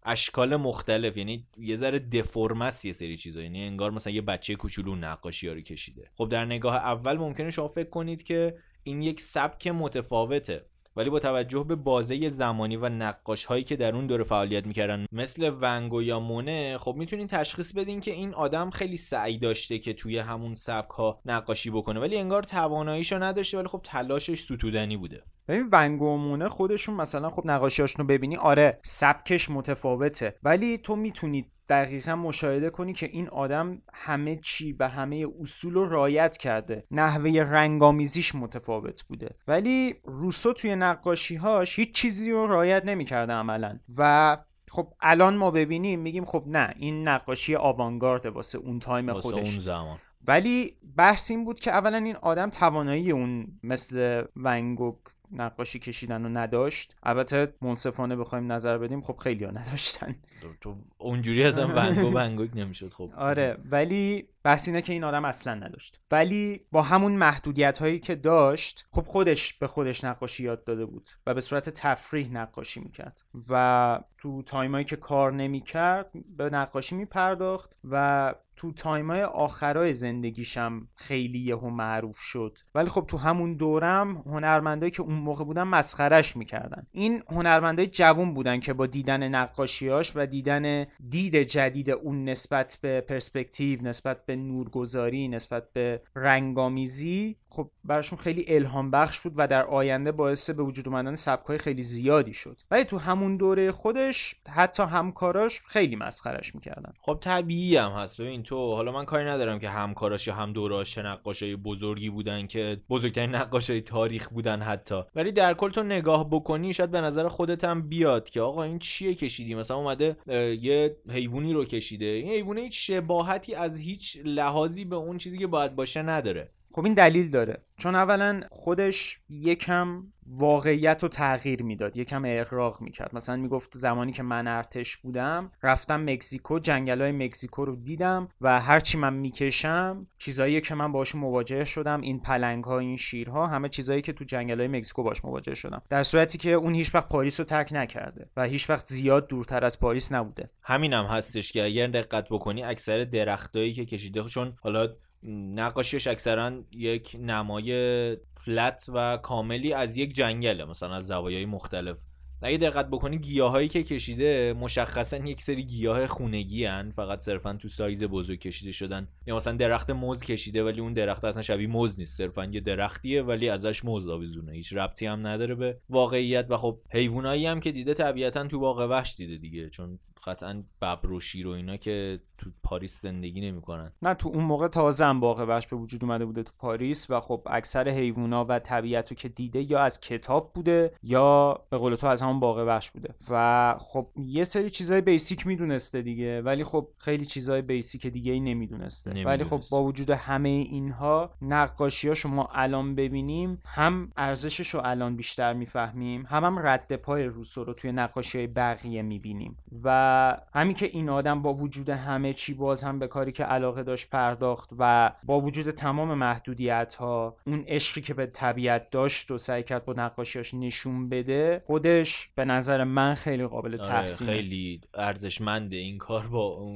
اشکال 0.03 0.57
مختلف 0.57 1.17
یعنی 1.17 1.47
یه 1.59 1.77
ذره 1.77 1.99
دفرمس 1.99 2.85
یه 2.85 2.93
سری 2.93 3.17
چیزا 3.17 3.43
یعنی 3.43 3.63
انگار 3.63 3.91
مثلا 3.91 4.13
یه 4.13 4.23
بچه 4.23 4.55
کوچولو 4.55 4.97
نقاشی 4.97 5.49
ها 5.49 5.55
رو 5.55 5.61
کشیده. 5.61 6.11
خب 6.15 6.29
در 6.29 6.45
نگاه 6.45 6.77
اول 6.77 7.17
ممکنه 7.17 7.51
شما 7.51 7.69
فکر 7.69 7.91
کنید 7.91 8.23
که 8.23 8.57
این 8.83 9.03
یک 9.03 9.21
سبک 9.21 9.67
متفاوته. 9.67 10.65
ولی 10.97 11.11
با 11.11 11.19
توجه 11.19 11.65
به 11.65 11.75
بازه 11.75 12.29
زمانی 12.29 12.77
و 12.77 12.89
نقاش 12.89 13.45
هایی 13.45 13.65
که 13.65 13.77
در 13.77 13.95
اون 13.95 14.07
دوره 14.07 14.25
فعالیت 14.25 14.67
می‌کردن 14.67 15.07
مثل 15.13 15.53
ونگو 15.61 16.03
یا 16.03 16.21
مونه 16.21 16.79
خب 16.79 16.95
می‌تونین 16.99 17.27
تشخیص 17.27 17.73
بدین 17.73 18.01
که 18.01 18.11
این 18.11 18.35
آدم 18.35 18.71
خیلی 18.71 18.97
سعی 18.97 19.39
داشته 19.39 19.79
که 19.79 19.93
توی 19.93 20.19
همون 20.19 20.55
سبک 20.55 20.91
ها 20.91 21.21
نقاشی 21.25 21.71
بکنه. 21.71 22.01
ولی 22.01 22.19
انگار 22.19 22.43
تواناییشو 22.43 23.23
نداشته 23.23 23.59
ولی 23.59 23.69
خب 23.69 23.81
تلاشش 23.85 24.41
ستودنی 24.41 24.97
بوده. 24.97 25.23
ببین 25.49 25.69
ونگو 25.73 26.07
و 26.07 26.17
مونه 26.17 26.49
خودشون 26.49 26.95
مثلا 26.95 27.31
خب 27.31 27.43
نقاشیاشونو 27.47 28.09
ببینی 28.09 28.37
آره 28.37 28.81
سبکش 28.85 29.51
متفاوته 29.51 30.35
ولی 30.43 30.79
تو 30.79 30.97
می‌تونی 30.97 31.51
دقیقا 31.69 32.17
مشاهده 32.17 32.71
کنی 32.71 32.93
که 32.93 33.07
این 33.07 33.29
آدم 33.29 33.83
همه 33.93 34.37
چی 34.37 34.73
و 34.73 34.89
همه 34.89 35.27
اصول 35.41 35.75
رو 35.75 35.89
رعایت 35.89 36.37
کرده. 36.37 36.85
نحوه 36.91 37.31
رنگامیزیش 37.31 38.35
متفاوت 38.35 39.05
بوده. 39.09 39.35
ولی 39.49 39.95
روسو 40.05 40.53
توی 40.53 40.77
نقاشیهاش 40.77 41.79
هیچ 41.79 41.95
چیزی 41.95 42.33
رو 42.33 42.47
رعایت 42.47 42.85
نمی‌کرده 42.85 43.33
عملا. 43.33 43.79
و 43.97 44.37
خب 44.71 44.93
الان 45.01 45.37
ما 45.37 45.51
ببینیم 45.51 46.01
میگیم 46.01 46.25
خب 46.25 46.45
نه 46.47 46.75
این 46.77 47.09
نقاشی 47.09 47.57
آوانگارد 47.57 48.27
واسه 48.27 48.59
اون 48.59 48.79
time 48.79 49.13
خودش. 49.13 49.51
اون 49.51 49.59
زمان. 49.59 49.99
ولی 50.27 50.77
بحث 50.97 51.31
این 51.31 51.45
بود 51.45 51.61
که 51.61 51.71
اولا 51.71 51.97
این 51.97 52.17
آدم 52.17 52.51
توانایی 52.51 53.11
اون 53.11 53.47
مثل 53.63 54.25
ونگوک 54.37 54.99
نقاشی 55.33 55.79
کشیدن 55.79 56.25
و 56.25 56.29
نداشت. 56.29 56.97
البته 57.03 57.55
منصفانه 57.63 58.17
بخوایم 58.17 58.53
نظر 58.53 58.79
بدیم 58.79 59.01
خب 59.01 59.17
خیلی 59.17 59.45
ها 59.45 59.51
نداشتن. 59.51 60.17
تو 60.61 60.75
اونجوری 60.99 61.45
اصلا 61.45 61.67
ونگو 61.77 62.19
ونگوک 62.19 62.51
نمی‌شد 62.55 62.93
خب. 62.93 63.13
آره 63.17 63.59
ولی 63.71 64.29
بحث 64.43 64.69
اینه 64.69 64.83
که 64.83 64.93
این 64.93 65.05
آدم 65.05 65.25
اصلا 65.25 65.55
نداشت. 65.55 66.01
ولی 66.11 66.61
با 66.73 66.83
همون 66.83 67.13
محدودیت 67.13 67.79
هایی 67.79 67.99
که 67.99 68.15
داشت 68.15 68.87
خب 68.93 69.03
خودش 69.03 69.55
به 69.55 69.67
خودش 69.67 70.05
نقاشی 70.05 70.45
یاد 70.45 70.65
داده 70.65 70.87
بود 70.87 71.09
و 71.27 71.35
به 71.35 71.41
صورت 71.41 71.69
تفریح 71.71 72.33
نقاشی 72.33 72.81
می‌کرد. 72.81 73.23
و 73.49 74.01
تو 74.19 74.43
time 74.43 74.71
ایی 74.71 74.85
که 74.85 74.97
کار 74.97 75.33
نمی‌کرد 75.33 76.11
به 76.37 76.51
نقاشی 76.51 76.97
میپرداخت 76.97 77.79
و 77.85 78.35
تو 78.59 78.73
time 78.73 79.13
ای 79.13 79.23
آخرای 79.23 79.93
زندگیشم 79.93 80.89
خیلی 80.95 81.39
یهو 81.39 81.71
معروف 81.71 82.19
شد. 82.19 82.59
ولی 82.75 82.89
خب 82.89 83.05
تو 83.09 83.17
همون 83.17 83.55
دورم 83.55 84.23
هنرمندایی 84.27 84.93
که 84.93 85.03
اون 85.03 85.15
موقع 85.15 85.45
بودن 85.45 85.63
مسخرش 85.63 86.37
می‌کردن. 86.37 86.87
این 86.93 87.23
هنرمندای 87.29 87.87
جوون 87.87 88.35
بودن 88.35 88.61
که 88.61 88.73
با 88.73 88.87
دیدن 88.87 89.29
نقاشیاش 89.29 90.13
و 90.15 90.27
دیدن 90.27 90.87
دید 91.09 91.37
جدید 91.37 91.91
اون 91.91 92.25
نسبت 92.25 92.79
به 92.83 93.01
پرسپکتیو 93.01 93.83
نسبت 93.83 94.27
به 94.27 94.37
نورگذاری 94.37 95.29
نسبت 95.29 95.73
به 95.73 96.03
رنگامیزی 96.17 97.37
خب 97.51 97.71
براشون 97.85 98.19
خیلی 98.19 98.45
الهام 98.49 98.91
بخش 98.91 99.21
بود 99.21 99.33
و 99.37 99.47
در 99.47 99.65
آینده 99.65 100.13
باعث 100.13 100.51
به 100.51 100.63
وجود 100.63 100.89
اومدن 100.89 101.15
سبکای 101.15 101.59
خیلی 101.59 101.83
زیادی 101.83 102.33
شد. 102.33 102.61
ولی 102.71 102.85
تو 102.85 102.99
همون 102.99 103.37
دوره 103.37 103.73
خودش 103.73 104.35
حتی 104.49 104.83
همکاراش 104.83 105.61
خیلی 105.67 105.97
مسخرش 105.97 106.55
می‌کردن. 106.55 106.93
خب 106.99 107.19
طبیعی 107.23 107.77
هم 107.77 107.91
هست. 107.91 108.21
ببین 108.21 108.43
تو 108.49 108.75
حالا 108.75 108.93
من 108.93 109.05
کاری 109.05 109.25
ندارم 109.25 109.59
که 109.59 109.69
همکاراش 109.69 110.27
یا 110.27 110.35
هم 110.35 110.53
دوراش 110.53 110.99
نقاشای 110.99 111.57
بزرگی 111.57 112.11
بودن 112.11 112.47
که 112.47 112.81
بزرگترین 112.91 113.35
نقاشای 113.35 113.81
تاریخ 113.81 114.29
بودن 114.29 114.63
حتی. 114.63 115.03
ولی 115.15 115.33
در 115.33 115.55
کل 115.55 115.71
تو 115.71 115.83
نگاه 115.83 116.31
بکنی 116.31 116.73
شاید 116.73 116.91
به 116.91 117.01
نظر 117.01 117.29
خودت 117.29 117.65
هم 117.65 117.89
بیاد 117.89 118.29
که 118.29 118.41
آقا 118.41 118.63
این 118.63 118.79
چیه 118.79 119.15
کشیدی؟ 119.15 119.55
مثلا 119.55 119.77
اومده 119.77 120.17
یه 120.61 120.97
حیوانی 121.11 121.53
رو 121.53 121.65
کشیده. 121.65 122.05
این 122.05 122.29
حیوانه 122.29 122.61
هیچ 122.61 122.91
شباهتی 122.91 123.55
از 123.55 123.79
هیچ 123.79 124.21
لحاظی 124.25 124.85
به 124.85 124.97
اون 124.97 125.19
چیزی 125.19 125.39
که 125.39 125.47
باید 125.47 125.77
باشه 125.77 126.03
نداره. 126.03 126.51
خب 126.79 126.85
این 126.85 126.95
دلیل 126.95 127.31
داره. 127.31 127.63
چون 127.77 127.95
اولا 127.95 128.41
خودش 128.51 129.19
یکم 129.29 130.03
واقعیت 130.27 131.03
رو 131.03 131.09
تغییر 131.09 131.63
می‌داد 131.63 131.97
یکم 131.97 132.23
اقراق 132.27 132.81
می‌کرد. 132.81 133.15
مثلا 133.15 133.37
می‌گفت 133.37 133.79
زمانی 133.79 134.13
که 134.13 134.23
من 134.23 134.47
ارتش 134.47 134.97
بودم 134.97 135.53
رفتم 135.63 136.11
مکزیکو 136.11 136.59
جنگل 136.59 137.03
های 137.03 137.13
مکزیکو 137.13 137.65
رو 137.65 137.77
دیدم 137.77 138.29
و 138.41 138.61
هرچی 138.61 138.99
من 138.99 139.15
می‌کشم 139.15 140.07
چیزایی 140.19 140.61
که 140.61 140.75
من 140.75 140.93
باش 140.93 141.15
مواجه 141.15 141.65
شدم 141.65 142.01
این 142.01 142.21
پلنگ 142.21 142.65
ها 142.65 142.79
این 142.79 142.97
شیرها 142.97 143.47
همه 143.47 143.69
چیزایی 143.69 144.03
که 144.03 144.13
تو 144.13 144.25
جنگل 144.25 144.59
های 144.59 144.69
مکزیکو 144.69 145.03
باش 145.03 145.25
مواجه 145.25 145.55
شدم. 145.55 145.83
در 145.89 146.03
صورتی 146.03 146.39
که 146.39 146.53
اون 146.53 146.75
هیچ 146.75 146.95
وقت 146.95 147.09
پاریس 147.09 147.41
رو 147.41 147.47
ترک 147.47 147.73
نکرده 147.73 148.27
و 148.37 148.45
هیچ 148.45 148.71
وقت 148.71 148.87
زیاد 148.87 149.29
دورتر 149.29 149.65
از 149.65 149.81
پاریس 149.81 150.13
نبوده. 150.13 150.51
همینم 150.63 151.07
هم 151.07 151.17
هستش 151.17 151.53
که 151.53 151.65
اگر 151.65 151.87
دقت 151.87 152.29
بکنی 152.31 152.63
اکثر 152.63 153.05
درختایی 153.05 153.73
که 153.73 153.85
کشیده 153.85 154.23
چون 154.23 154.57
حالا 154.61 154.89
نقاشیش 155.23 156.07
اکثرا 156.07 156.63
یک 156.73 157.17
نمای 157.21 158.17
فلت 158.29 158.87
و 158.95 159.17
کاملی 159.17 159.73
از 159.73 159.97
یک 159.97 160.15
جنگله 160.15 160.65
مثلا 160.65 160.95
از 160.95 161.07
زوایای 161.07 161.47
مختلف. 161.47 162.05
اگه 162.43 162.59
دقت 162.59 162.89
بکنی 162.91 163.19
گیاهایی 163.19 163.69
که 163.69 163.83
کشیده 163.83 164.53
مشخصا 164.53 165.17
یک 165.17 165.43
سری 165.43 165.65
گیاه 165.65 166.07
خونگی 166.07 166.65
هن 166.65 166.91
فقط 166.91 167.21
صرفا 167.21 167.55
تو 167.55 167.69
سایز 167.69 168.05
بزرگ 168.05 168.39
کشیده 168.39 168.73
شدن. 168.73 169.09
یا 169.27 169.37
مثلا 169.37 169.53
درخت 169.53 169.91
موز 169.91 170.23
کشیده 170.23 170.65
ولی 170.65 170.81
اون 170.81 170.93
درخت 170.93 171.25
اصلا 171.25 171.43
شبیه 171.43 171.67
موز 171.67 171.99
نیست 171.99 172.17
صرفا 172.17 172.45
یه 172.45 172.61
درختیه 172.61 173.23
ولی 173.23 173.49
ازش 173.49 173.85
موز 173.85 174.09
آویزونه. 174.09 174.53
هیچ 174.53 174.73
ربطی 174.73 175.07
هم 175.07 175.27
نداره 175.27 175.55
به 175.55 175.81
واقعیت. 175.89 176.47
و 176.51 176.57
خب 176.57 176.81
حیوانایی 176.91 177.47
هم 177.47 177.61
که 177.61 177.73
دیده 177.73 177.95
طبیعتا 177.95 178.47
تو 178.47 178.59
باغ 178.59 178.79
وحش 178.91 179.17
دیده 179.17 179.37
دیگه 179.37 179.71
چون 179.71 179.99
قطعا 180.27 180.65
ببر 180.83 181.13
و 181.13 181.21
شیر 181.21 181.49
و 181.49 181.51
اینا 181.51 181.77
که 181.77 182.21
تو 182.39 182.51
پاریس 182.63 183.03
زندگی 183.03 183.41
نمی‌کنن. 183.41 183.93
نه 184.03 184.15
تو 184.15 184.29
اون 184.29 184.45
موقع 184.45 184.69
تازه 184.69 185.05
هم 185.05 185.21
باغ 185.21 185.45
وحش 185.49 185.67
به 185.67 185.77
وجود 185.77 186.05
اومده 186.05 186.25
بوده 186.25 186.43
تو 186.43 186.53
پاریس 186.59 187.11
و 187.11 187.21
خب 187.21 187.43
اکثر 187.51 187.89
حیوونا 187.89 188.45
و 188.49 188.59
طبیعت 188.59 189.11
رو 189.11 189.17
که 189.17 189.29
دیده 189.29 189.71
یا 189.71 189.81
از 189.81 190.01
کتاب 190.01 190.53
بوده 190.55 190.93
یا 191.03 191.59
به 191.71 191.79
قول 191.79 191.95
تو 191.95 192.07
از 192.07 192.23
همون 192.23 192.41
باغ 192.41 192.59
وحش 192.67 192.91
بوده. 192.91 193.15
و 193.31 193.75
خب 193.79 194.09
یه 194.17 194.45
سری 194.45 194.71
چیزای 194.71 195.01
بیسیک 195.01 195.47
می‌دونسته 195.47 196.03
دیگه 196.03 196.43
ولی 196.43 196.65
خب 196.65 196.89
خیلی 196.99 197.27
چیزای 197.27 197.63
بیسیک 197.63 198.07
دیگه 198.07 198.33
ای 198.33 198.41
نمی‌دونسته. 198.41 199.25
ولی 199.25 199.45
خب 199.45 199.61
با 199.71 199.85
وجود 199.85 200.11
همه 200.11 200.49
اینها 200.49 201.31
نقاشی 201.43 202.09
ها 202.09 202.15
شما 202.15 202.49
الان 202.53 202.95
ببینیم 202.95 203.59
هم 203.65 204.13
ارزشش 204.17 204.69
رو 204.69 204.81
الان 204.85 205.17
بیشتر 205.17 205.53
می‌فهمیم 205.53 206.27
هم 206.29 206.45
هم 206.45 206.59
رد 206.59 206.97
پای 206.97 207.25
روسو 207.25 207.65
رو 207.65 207.75
توی 207.75 207.93
نقاشی 207.93 208.47
بقیه 208.47 209.03
می‌بینیم. 209.03 209.57
و 209.85 210.37
همین 210.55 210.75
که 210.75 210.87
این 210.87 211.09
آدم 211.09 211.43
با 211.43 211.55
وجود 211.55 211.89
همه 211.89 212.28
چی 212.33 212.55
باز 212.55 212.85
هم 212.85 212.99
به 212.99 213.07
کاری 213.07 213.33
که 213.33 213.45
علاقه 213.45 213.83
داشت 213.83 214.11
پرداخت 214.11 214.71
و 214.79 215.13
با 215.25 215.41
وجود 215.41 215.71
تمام 215.71 216.15
محدودیت 216.15 216.95
ها 216.95 217.37
اون 217.47 217.65
عشقی 217.69 218.01
که 218.01 218.15
به 218.15 218.27
طبیعت 218.27 218.91
داشت 218.91 219.31
و 219.31 219.39
سعی 219.39 219.63
کرد 219.63 219.85
با 219.85 219.93
نقاشیاش 219.93 220.55
نشون 220.55 221.09
بده 221.09 221.63
خودش 221.67 222.31
به 222.35 222.45
نظر 222.45 222.85
من 222.85 223.15
خیلی 223.15 223.47
قابل 223.47 223.75
آره، 223.75 223.91
تحسین 223.91 224.27
خیلی 224.27 224.81
ارزشمنده 224.95 225.77
این 225.77 225.99
کار 225.99 226.27
با 226.27 226.73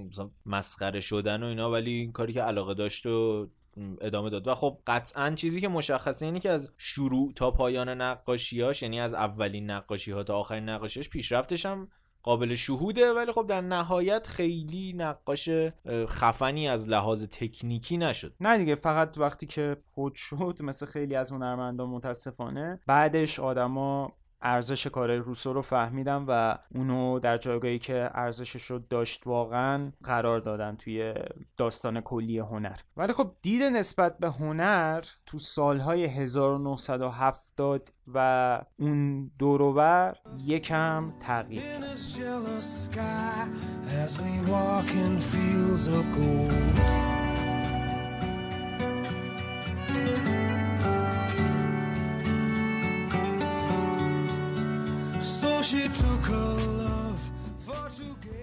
مسخره 0.46 1.00
شدن 1.00 1.42
و 1.42 1.46
اینا 1.46 1.70
ولی 1.70 1.92
این 1.92 2.12
کاری 2.12 2.32
که 2.32 2.42
علاقه 2.42 2.74
داشت 2.74 3.06
و 3.06 3.48
ادامه 4.00 4.30
داد. 4.30 4.48
و 4.48 4.54
خب 4.54 4.78
قطعا 4.86 5.30
چیزی 5.30 5.60
که 5.60 5.68
مشخصه 5.68 6.26
اینه 6.26 6.40
که 6.40 6.50
از 6.50 6.72
شروع 6.76 7.32
تا 7.32 7.50
پایان 7.50 7.88
نقاشیاش 7.88 8.82
یعنی 8.82 9.00
از 9.00 9.14
اولین 9.14 9.70
نقاشی 9.70 10.12
ها 10.12 10.22
تا 10.22 10.38
آخرین 10.38 10.68
نقاشیش 10.68 11.08
پیشرفتش 11.08 11.66
هم 11.66 11.88
قابل 12.22 12.54
شهوده 12.54 13.12
ولی 13.12 13.32
خب 13.32 13.46
در 13.46 13.60
نهایت 13.60 14.26
خیلی 14.26 14.92
نقاش 14.96 15.48
خفنی 16.06 16.68
از 16.68 16.88
لحاظ 16.88 17.24
تکنیکی 17.24 17.96
نشد. 17.96 18.34
نه 18.40 18.58
دیگه 18.58 18.74
فقط 18.74 19.18
وقتی 19.18 19.46
که 19.46 19.76
فوت 19.94 20.14
شد 20.14 20.58
مثل 20.62 20.86
خیلی 20.86 21.14
از 21.14 21.32
هنرمندان 21.32 21.88
متاسفانه 21.88 22.80
بعدش 22.86 23.40
آدما 23.40 24.12
ارزش 24.42 24.86
کار 24.86 25.16
روسو 25.16 25.52
رو 25.52 25.62
فهمیدم 25.62 26.24
و 26.28 26.58
اونو 26.74 27.18
در 27.18 27.36
جایگاهی 27.36 27.78
که 27.78 28.10
ارزشش 28.14 28.62
رو 28.64 28.78
داشت 28.78 29.26
واقعا 29.26 29.92
قرار 30.04 30.40
دادن 30.40 30.76
توی 30.76 31.14
داستان 31.56 32.00
کلی 32.00 32.38
هنر. 32.38 32.76
ولی 32.96 33.12
خب 33.12 33.32
دید 33.42 33.62
نسبت 33.62 34.18
به 34.18 34.30
هنر 34.30 35.04
تو 35.26 35.38
سالهای 35.38 36.04
1970 36.04 37.92
و 38.14 38.60
اون 38.78 39.30
دوروبر 39.38 40.16
یکم 40.46 41.12
تغییر 41.20 41.62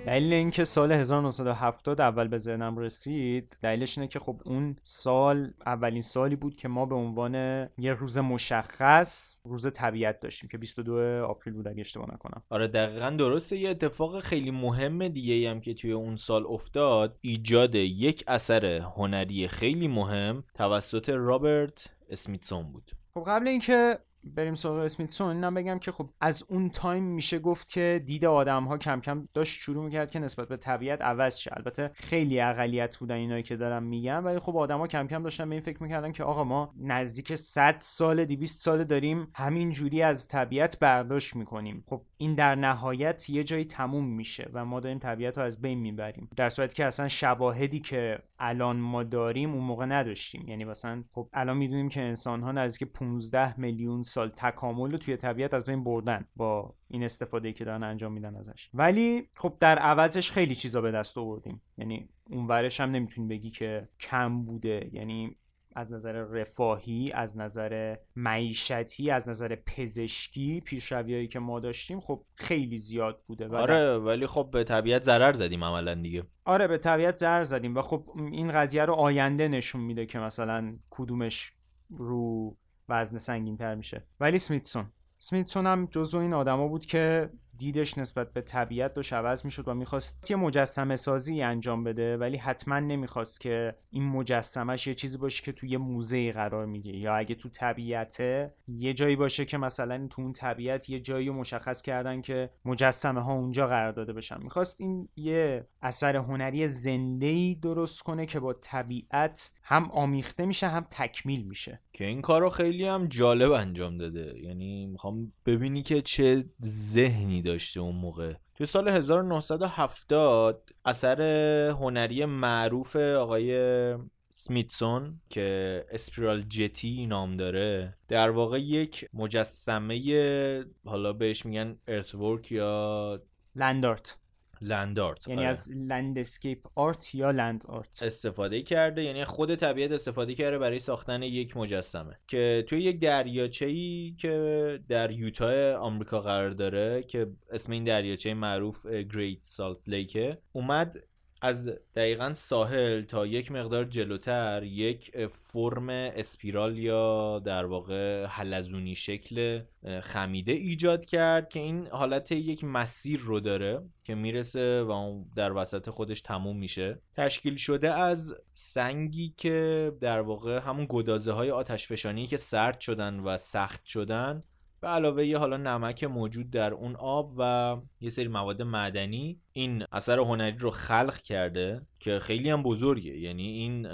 دلیل 0.06 0.34
اینکه 0.34 0.64
سال 0.64 0.92
1970 0.92 2.02
اول 2.02 2.28
به 2.28 2.38
ذهنم 2.38 2.78
رسید 2.78 3.58
دلیلش 3.62 3.98
اینه 3.98 4.08
که 4.08 4.20
خب 4.20 4.42
اون 4.46 4.76
سال 4.84 5.54
اولین 5.66 6.02
سالی 6.02 6.36
بود 6.36 6.56
که 6.56 6.68
ما 6.68 6.86
به 6.86 6.96
عنوان 6.96 7.36
یه 7.78 7.94
روز 7.94 8.18
مشخص 8.18 9.42
روز 9.46 9.68
طبیعت 9.74 10.20
داشتیم 10.20 10.50
که 10.50 10.58
22 10.58 11.26
April 11.26 11.54
بود 11.54 11.68
اگه 11.68 11.80
اشتباه 11.80 12.14
نکنم. 12.14 12.44
آره 12.50 12.68
دقیقا 12.68 13.10
درسته. 13.10 13.58
یه 13.58 13.70
اتفاق 13.70 14.20
خیلی 14.20 14.52
مهم 14.52 15.08
دیگه 15.08 15.50
هم 15.50 15.62
که 15.62 15.74
توی 15.74 15.92
اون 15.92 16.16
سال 16.16 16.46
افتاد 16.48 17.18
ایجاد 17.22 17.76
یک 17.76 18.24
اثر 18.28 18.66
هنری 18.66 19.48
خیلی 19.48 19.88
مهم 19.88 20.44
توسط 20.54 21.10
رابرت 21.10 21.90
اسمیتسون 22.10 22.72
بود. 22.72 22.92
خب 23.14 23.24
قبل 23.28 23.48
اینکه 23.48 24.00
بریم 24.24 24.56
سراغ 24.56 24.78
اسمیتسون 24.78 25.36
اینم 25.36 25.54
بگم 25.54 25.80
که 25.80 25.92
خب 25.92 26.10
از 26.22 26.44
اون 26.50 26.70
time 26.70 27.04
میشه 27.04 27.40
گفت 27.40 27.70
که 27.70 28.02
دید 28.06 28.26
آدم 28.26 28.64
ها 28.64 28.78
کم 28.78 29.02
کم 29.02 29.28
داشت 29.34 29.60
شروع 29.62 29.86
می‌کرد 29.86 30.12
که 30.12 30.20
نسبت 30.20 30.48
به 30.48 30.58
طبیعت 30.58 31.02
عوض 31.02 31.38
شه. 31.38 31.52
البته 31.54 31.92
خیلی 31.94 32.40
اقلیت 32.42 32.98
بودن 32.98 33.16
اینایی 33.16 33.44
که 33.44 33.56
دارم 33.56 33.84
میگم 33.84 34.26
ولی 34.26 34.40
خب 34.40 34.58
آدما 34.58 34.88
کم 34.88 35.08
کم 35.08 35.24
داشتن 35.24 35.50
به 35.50 35.56
این 35.56 35.62
فکر 35.62 35.84
می‌کردن 35.84 36.12
که 36.12 36.24
آقا 36.24 36.44
ما 36.44 36.74
نزدیک 36.78 37.36
100 37.36 37.76
سال 37.80 38.26
200 38.26 38.62
سال 38.62 38.84
داریم 38.84 39.28
همین 39.36 39.72
جوری 39.72 40.02
از 40.02 40.28
طبیعت 40.28 40.80
برداشت 40.80 41.36
می‌کنیم. 41.36 41.84
خب 41.88 42.02
این 42.18 42.36
در 42.36 42.56
نهایت 42.56 43.30
یه 43.30 43.44
جایی 43.44 43.66
تموم 43.66 44.06
میشه 44.06 44.50
و 44.54 44.66
ما 44.66 44.80
داریم 44.80 45.00
طبیعت 45.00 45.38
رو 45.38 45.44
از 45.44 45.62
بین 45.62 45.80
می‌بریم. 45.80 46.30
در 46.36 46.50
صورتی 46.50 46.76
که 46.76 46.86
اصلا 46.86 47.08
شواهدی 47.08 47.80
که 47.80 48.20
الان 48.40 48.78
ما 48.78 49.04
داریم 49.04 49.54
اون 49.54 49.64
موقع 49.64 49.86
نداشتیم. 49.86 50.48
یعنی 50.48 50.66
مثلا 50.66 51.04
خب 51.12 51.30
الان 51.34 51.58
می‌دونیم 51.58 51.90
که 51.90 52.02
انسان 52.02 52.44
ها 52.44 52.52
نزدیک 52.52 52.90
15 52.92 53.60
میلیون 53.60 54.04
سال 54.04 54.30
تکامل 54.30 54.92
رو 54.92 54.98
توی 54.98 55.18
طبیعت 55.18 55.54
از 55.54 55.66
بین 55.66 55.84
بردن 55.84 56.26
با 56.36 56.76
این 56.88 57.04
استفاده 57.04 57.54
که 57.54 57.66
دارن 57.66 57.84
انجام 57.84 58.14
میدن 58.14 58.36
ازش. 58.36 58.70
ولی 58.74 59.30
خب 59.34 59.58
در 59.60 59.80
عوضش 59.80 60.32
خیلی 60.32 60.56
چیزا 60.56 60.82
به 60.82 60.92
دست 60.92 61.18
آوردیم. 61.18 61.62
یعنی 61.78 62.10
اونورش 62.30 62.82
هم 62.82 62.92
نمی‌تونی 62.92 63.28
بگی 63.28 63.50
که 63.50 63.90
کم 64.00 64.44
بوده. 64.44 64.90
یعنی 64.94 65.38
از 65.76 65.92
نظر 65.92 66.12
رفاهی 66.12 67.12
از 67.12 67.38
نظر 67.38 67.96
معیشتی 68.16 69.12
از 69.12 69.30
نظر 69.30 69.56
پزشکی 69.56 70.62
پیشرویایی 70.62 71.28
که 71.28 71.40
ما 71.40 71.60
داشتیم 71.60 72.00
خب 72.00 72.24
خیلی 72.36 72.78
زیاد 72.78 73.24
بوده 73.28 73.48
آره 73.48 73.98
ولی 73.98 74.28
خب 74.28 74.50
به 74.54 74.64
طبیعت 74.64 75.04
ضرر 75.04 75.34
زدیم 75.34 75.64
عملا 75.64 75.96
دیگه. 75.96 76.24
آره 76.46 76.68
به 76.68 76.78
طبیعت 76.78 77.16
ضرر 77.16 77.44
زدیم 77.44 77.78
و 77.78 77.82
خب 77.82 78.10
این 78.32 78.52
قضیه 78.52 78.86
رو 78.86 78.94
آینده 78.94 79.48
نشون 79.48 79.82
میده 79.82 80.06
که 80.06 80.20
مثلا 80.20 80.78
کدومش 80.90 81.54
رو 81.90 82.58
وزن 82.90 83.18
سنگین 83.18 83.58
تر 83.58 83.76
میشه. 83.76 84.08
ولی 84.20 84.38
سمیتسون 84.38 84.92
سمیتسون 85.18 85.68
هم 85.68 85.86
جزو 85.86 86.18
این 86.18 86.34
آدما 86.34 86.68
بود 86.68 86.86
که 86.86 87.30
دیدش 87.60 87.98
نسبت 87.98 88.34
به 88.34 88.42
طبیعت 88.42 88.94
داشت 88.94 89.14
عوض 89.14 89.46
می‌شد 89.46 89.68
و 89.68 89.74
می‌خواست 89.74 90.32
یه 90.32 90.38
مجسمه 90.38 90.96
سازی 90.96 91.42
انجام 91.42 91.84
بده 91.84 92.18
ولی 92.18 92.38
حتما 92.38 92.80
نمی‌خواست 92.80 93.42
که 93.42 93.76
این 93.90 94.04
مجسمش 94.04 94.88
یه 94.88 94.94
چیزی 94.94 95.18
باشه 95.18 95.44
که 95.44 95.52
توی 95.52 95.78
موزه 95.78 96.32
قرار 96.32 96.66
میگه 96.66 96.98
یا 96.98 97.16
اگه 97.16 97.36
تو 97.36 97.50
طبیعته 97.50 98.54
یه 98.68 98.94
جایی 98.94 99.16
باشه 99.16 99.46
که 99.46 99.58
مثلا 99.58 100.08
تو 100.10 100.22
اون 100.22 100.34
طبیعت 100.34 100.90
یه 100.90 101.00
جایی 101.00 101.28
رو 101.28 101.34
مشخص 101.34 101.82
کردن 101.82 102.22
که 102.22 102.50
مجسمه 102.66 103.22
ها 103.22 103.34
اونجا 103.34 103.68
قرار 103.68 103.92
داده 103.92 104.14
بشن. 104.14 104.44
می‌خواست 104.44 104.82
این 104.82 105.10
یه 105.16 105.68
اثر 105.82 106.16
هنری 106.16 106.68
زنده 106.68 107.26
ای 107.26 107.56
درست 107.56 108.04
کنه 108.04 108.26
که 108.26 108.40
با 108.40 108.54
طبیعت 108.54 109.52
هم 109.70 109.92
آمیخته 109.92 110.46
میشه 110.46 110.68
هم 110.68 110.88
تکمیل 110.90 111.44
میشه. 111.44 111.82
که 111.94 112.06
این 112.06 112.22
کارو 112.22 112.50
خیلی 112.50 112.86
هم 112.86 113.08
جالب 113.08 113.52
انجام 113.52 113.98
داده. 113.98 114.40
یعنی 114.40 114.86
می‌خوام 114.86 115.34
ببینی 115.46 115.82
که 115.82 116.02
چه 116.02 116.46
ذهنی 116.66 117.42
داشته 117.42 117.80
اون 117.80 117.96
موقع. 117.96 118.34
تو 118.56 118.66
سال 118.66 118.88
1970 118.88 120.70
اثر 120.86 121.22
هنری 121.70 122.26
معروف 122.26 122.96
آقای 122.96 123.96
سمیتسون 124.30 125.22
که 125.30 125.86
Spiral 125.92 126.42
Jetty 126.42 127.08
نام 127.08 127.38
داره 127.38 127.98
در 128.08 128.30
واقع 128.30 128.60
یک 128.60 129.06
مجسمه 129.14 130.66
حالا 130.86 131.14
بهش 131.14 131.46
میگن 131.46 131.78
earthwork 131.88 132.52
یا 132.52 133.22
land 133.56 133.91
art 133.91 134.18
land 134.62 135.00
art 135.00 135.28
یعنی 135.28 135.42
آره. 135.42 135.50
از 135.50 135.72
landscape 135.76 136.68
art 136.76 137.16
یا 137.16 137.32
لند 137.32 137.66
آرت 137.68 138.04
استفاده 138.04 138.62
کرده 138.62 139.04
یعنی 139.04 139.26
خود 139.26 139.56
طبیعت 139.56 139.92
استفاده 139.92 140.36
کرده 140.36 140.58
برای 140.58 140.80
ساختن 140.80 141.24
یک 141.24 141.58
مجسمه 141.58 142.20
که 142.28 142.66
توی 142.68 142.82
یک 142.82 143.00
دریاچه 143.00 143.66
ای 143.66 144.16
که 144.20 144.80
در 144.90 145.12
یوتا 145.12 145.78
آمریکا 145.78 146.20
قرار 146.20 146.50
داره 146.50 147.04
که 147.04 147.28
اسم 147.52 147.72
این 147.72 147.84
دریاچه 147.84 148.34
معروف 148.34 148.86
گریت 148.86 149.44
سالت 149.44 149.80
لیکه 149.88 150.38
اومد 150.52 150.98
از 151.42 151.72
دقیقا 151.96 152.34
ساحل 152.34 153.02
تا 153.02 153.26
یک 153.26 153.52
مقدار 153.52 153.86
جلوتر 153.86 154.64
یک 154.64 155.28
فرم 155.28 155.90
اسپیرال 155.90 156.78
یا 156.78 157.40
در 157.40 157.66
واقع 157.66 158.26
حلزونی 158.26 158.96
شکل 158.96 159.62
خمیده 160.02 160.52
ایجاد 160.52 161.06
کرد 161.06 161.50
که 161.50 161.60
این 161.60 161.88
حالت 161.88 162.32
یک 162.32 162.64
مسیر 162.64 163.20
رو 163.20 163.40
داره 163.40 163.82
که 164.04 164.16
می‌رسه 164.16 164.82
و 164.82 165.24
در 165.36 165.54
وسط 165.54 165.90
خودش 165.90 166.22
تموم 166.22 166.58
میشه. 166.58 167.02
تشکیل 167.16 167.56
شده 167.56 167.94
از 167.94 168.36
سنگی 168.54 169.34
که 169.38 169.92
در 170.02 170.22
واقع 170.22 170.60
همون 170.60 170.86
گدازه 170.90 171.32
های 171.32 171.52
آتش 171.52 171.88
فشانی 171.88 172.28
که 172.28 172.38
سرد 172.38 172.80
شدن 172.80 173.20
و 173.20 173.38
سخت 173.38 173.86
شدن 173.86 174.44
به 174.82 174.88
علاوه 174.88 175.26
یه 175.26 175.38
حالا 175.38 175.58
نمک 175.58 176.04
موجود 176.04 176.50
در 176.50 176.74
اون 176.74 176.96
آب 176.96 177.34
و 177.38 177.78
یه 178.02 178.10
سری 178.10 178.28
مواد 178.28 178.62
معدنی 178.62 179.40
این 179.54 179.86
اثر 179.92 180.20
هنری 180.20 180.58
رو 180.58 180.72
خلق 180.72 181.18
کرده 181.18 181.82
که 182.00 182.20
خیلی 182.20 182.50
هم 182.50 182.64
بزرگه. 182.64 183.18
یعنی 183.18 183.48
این 183.48 183.88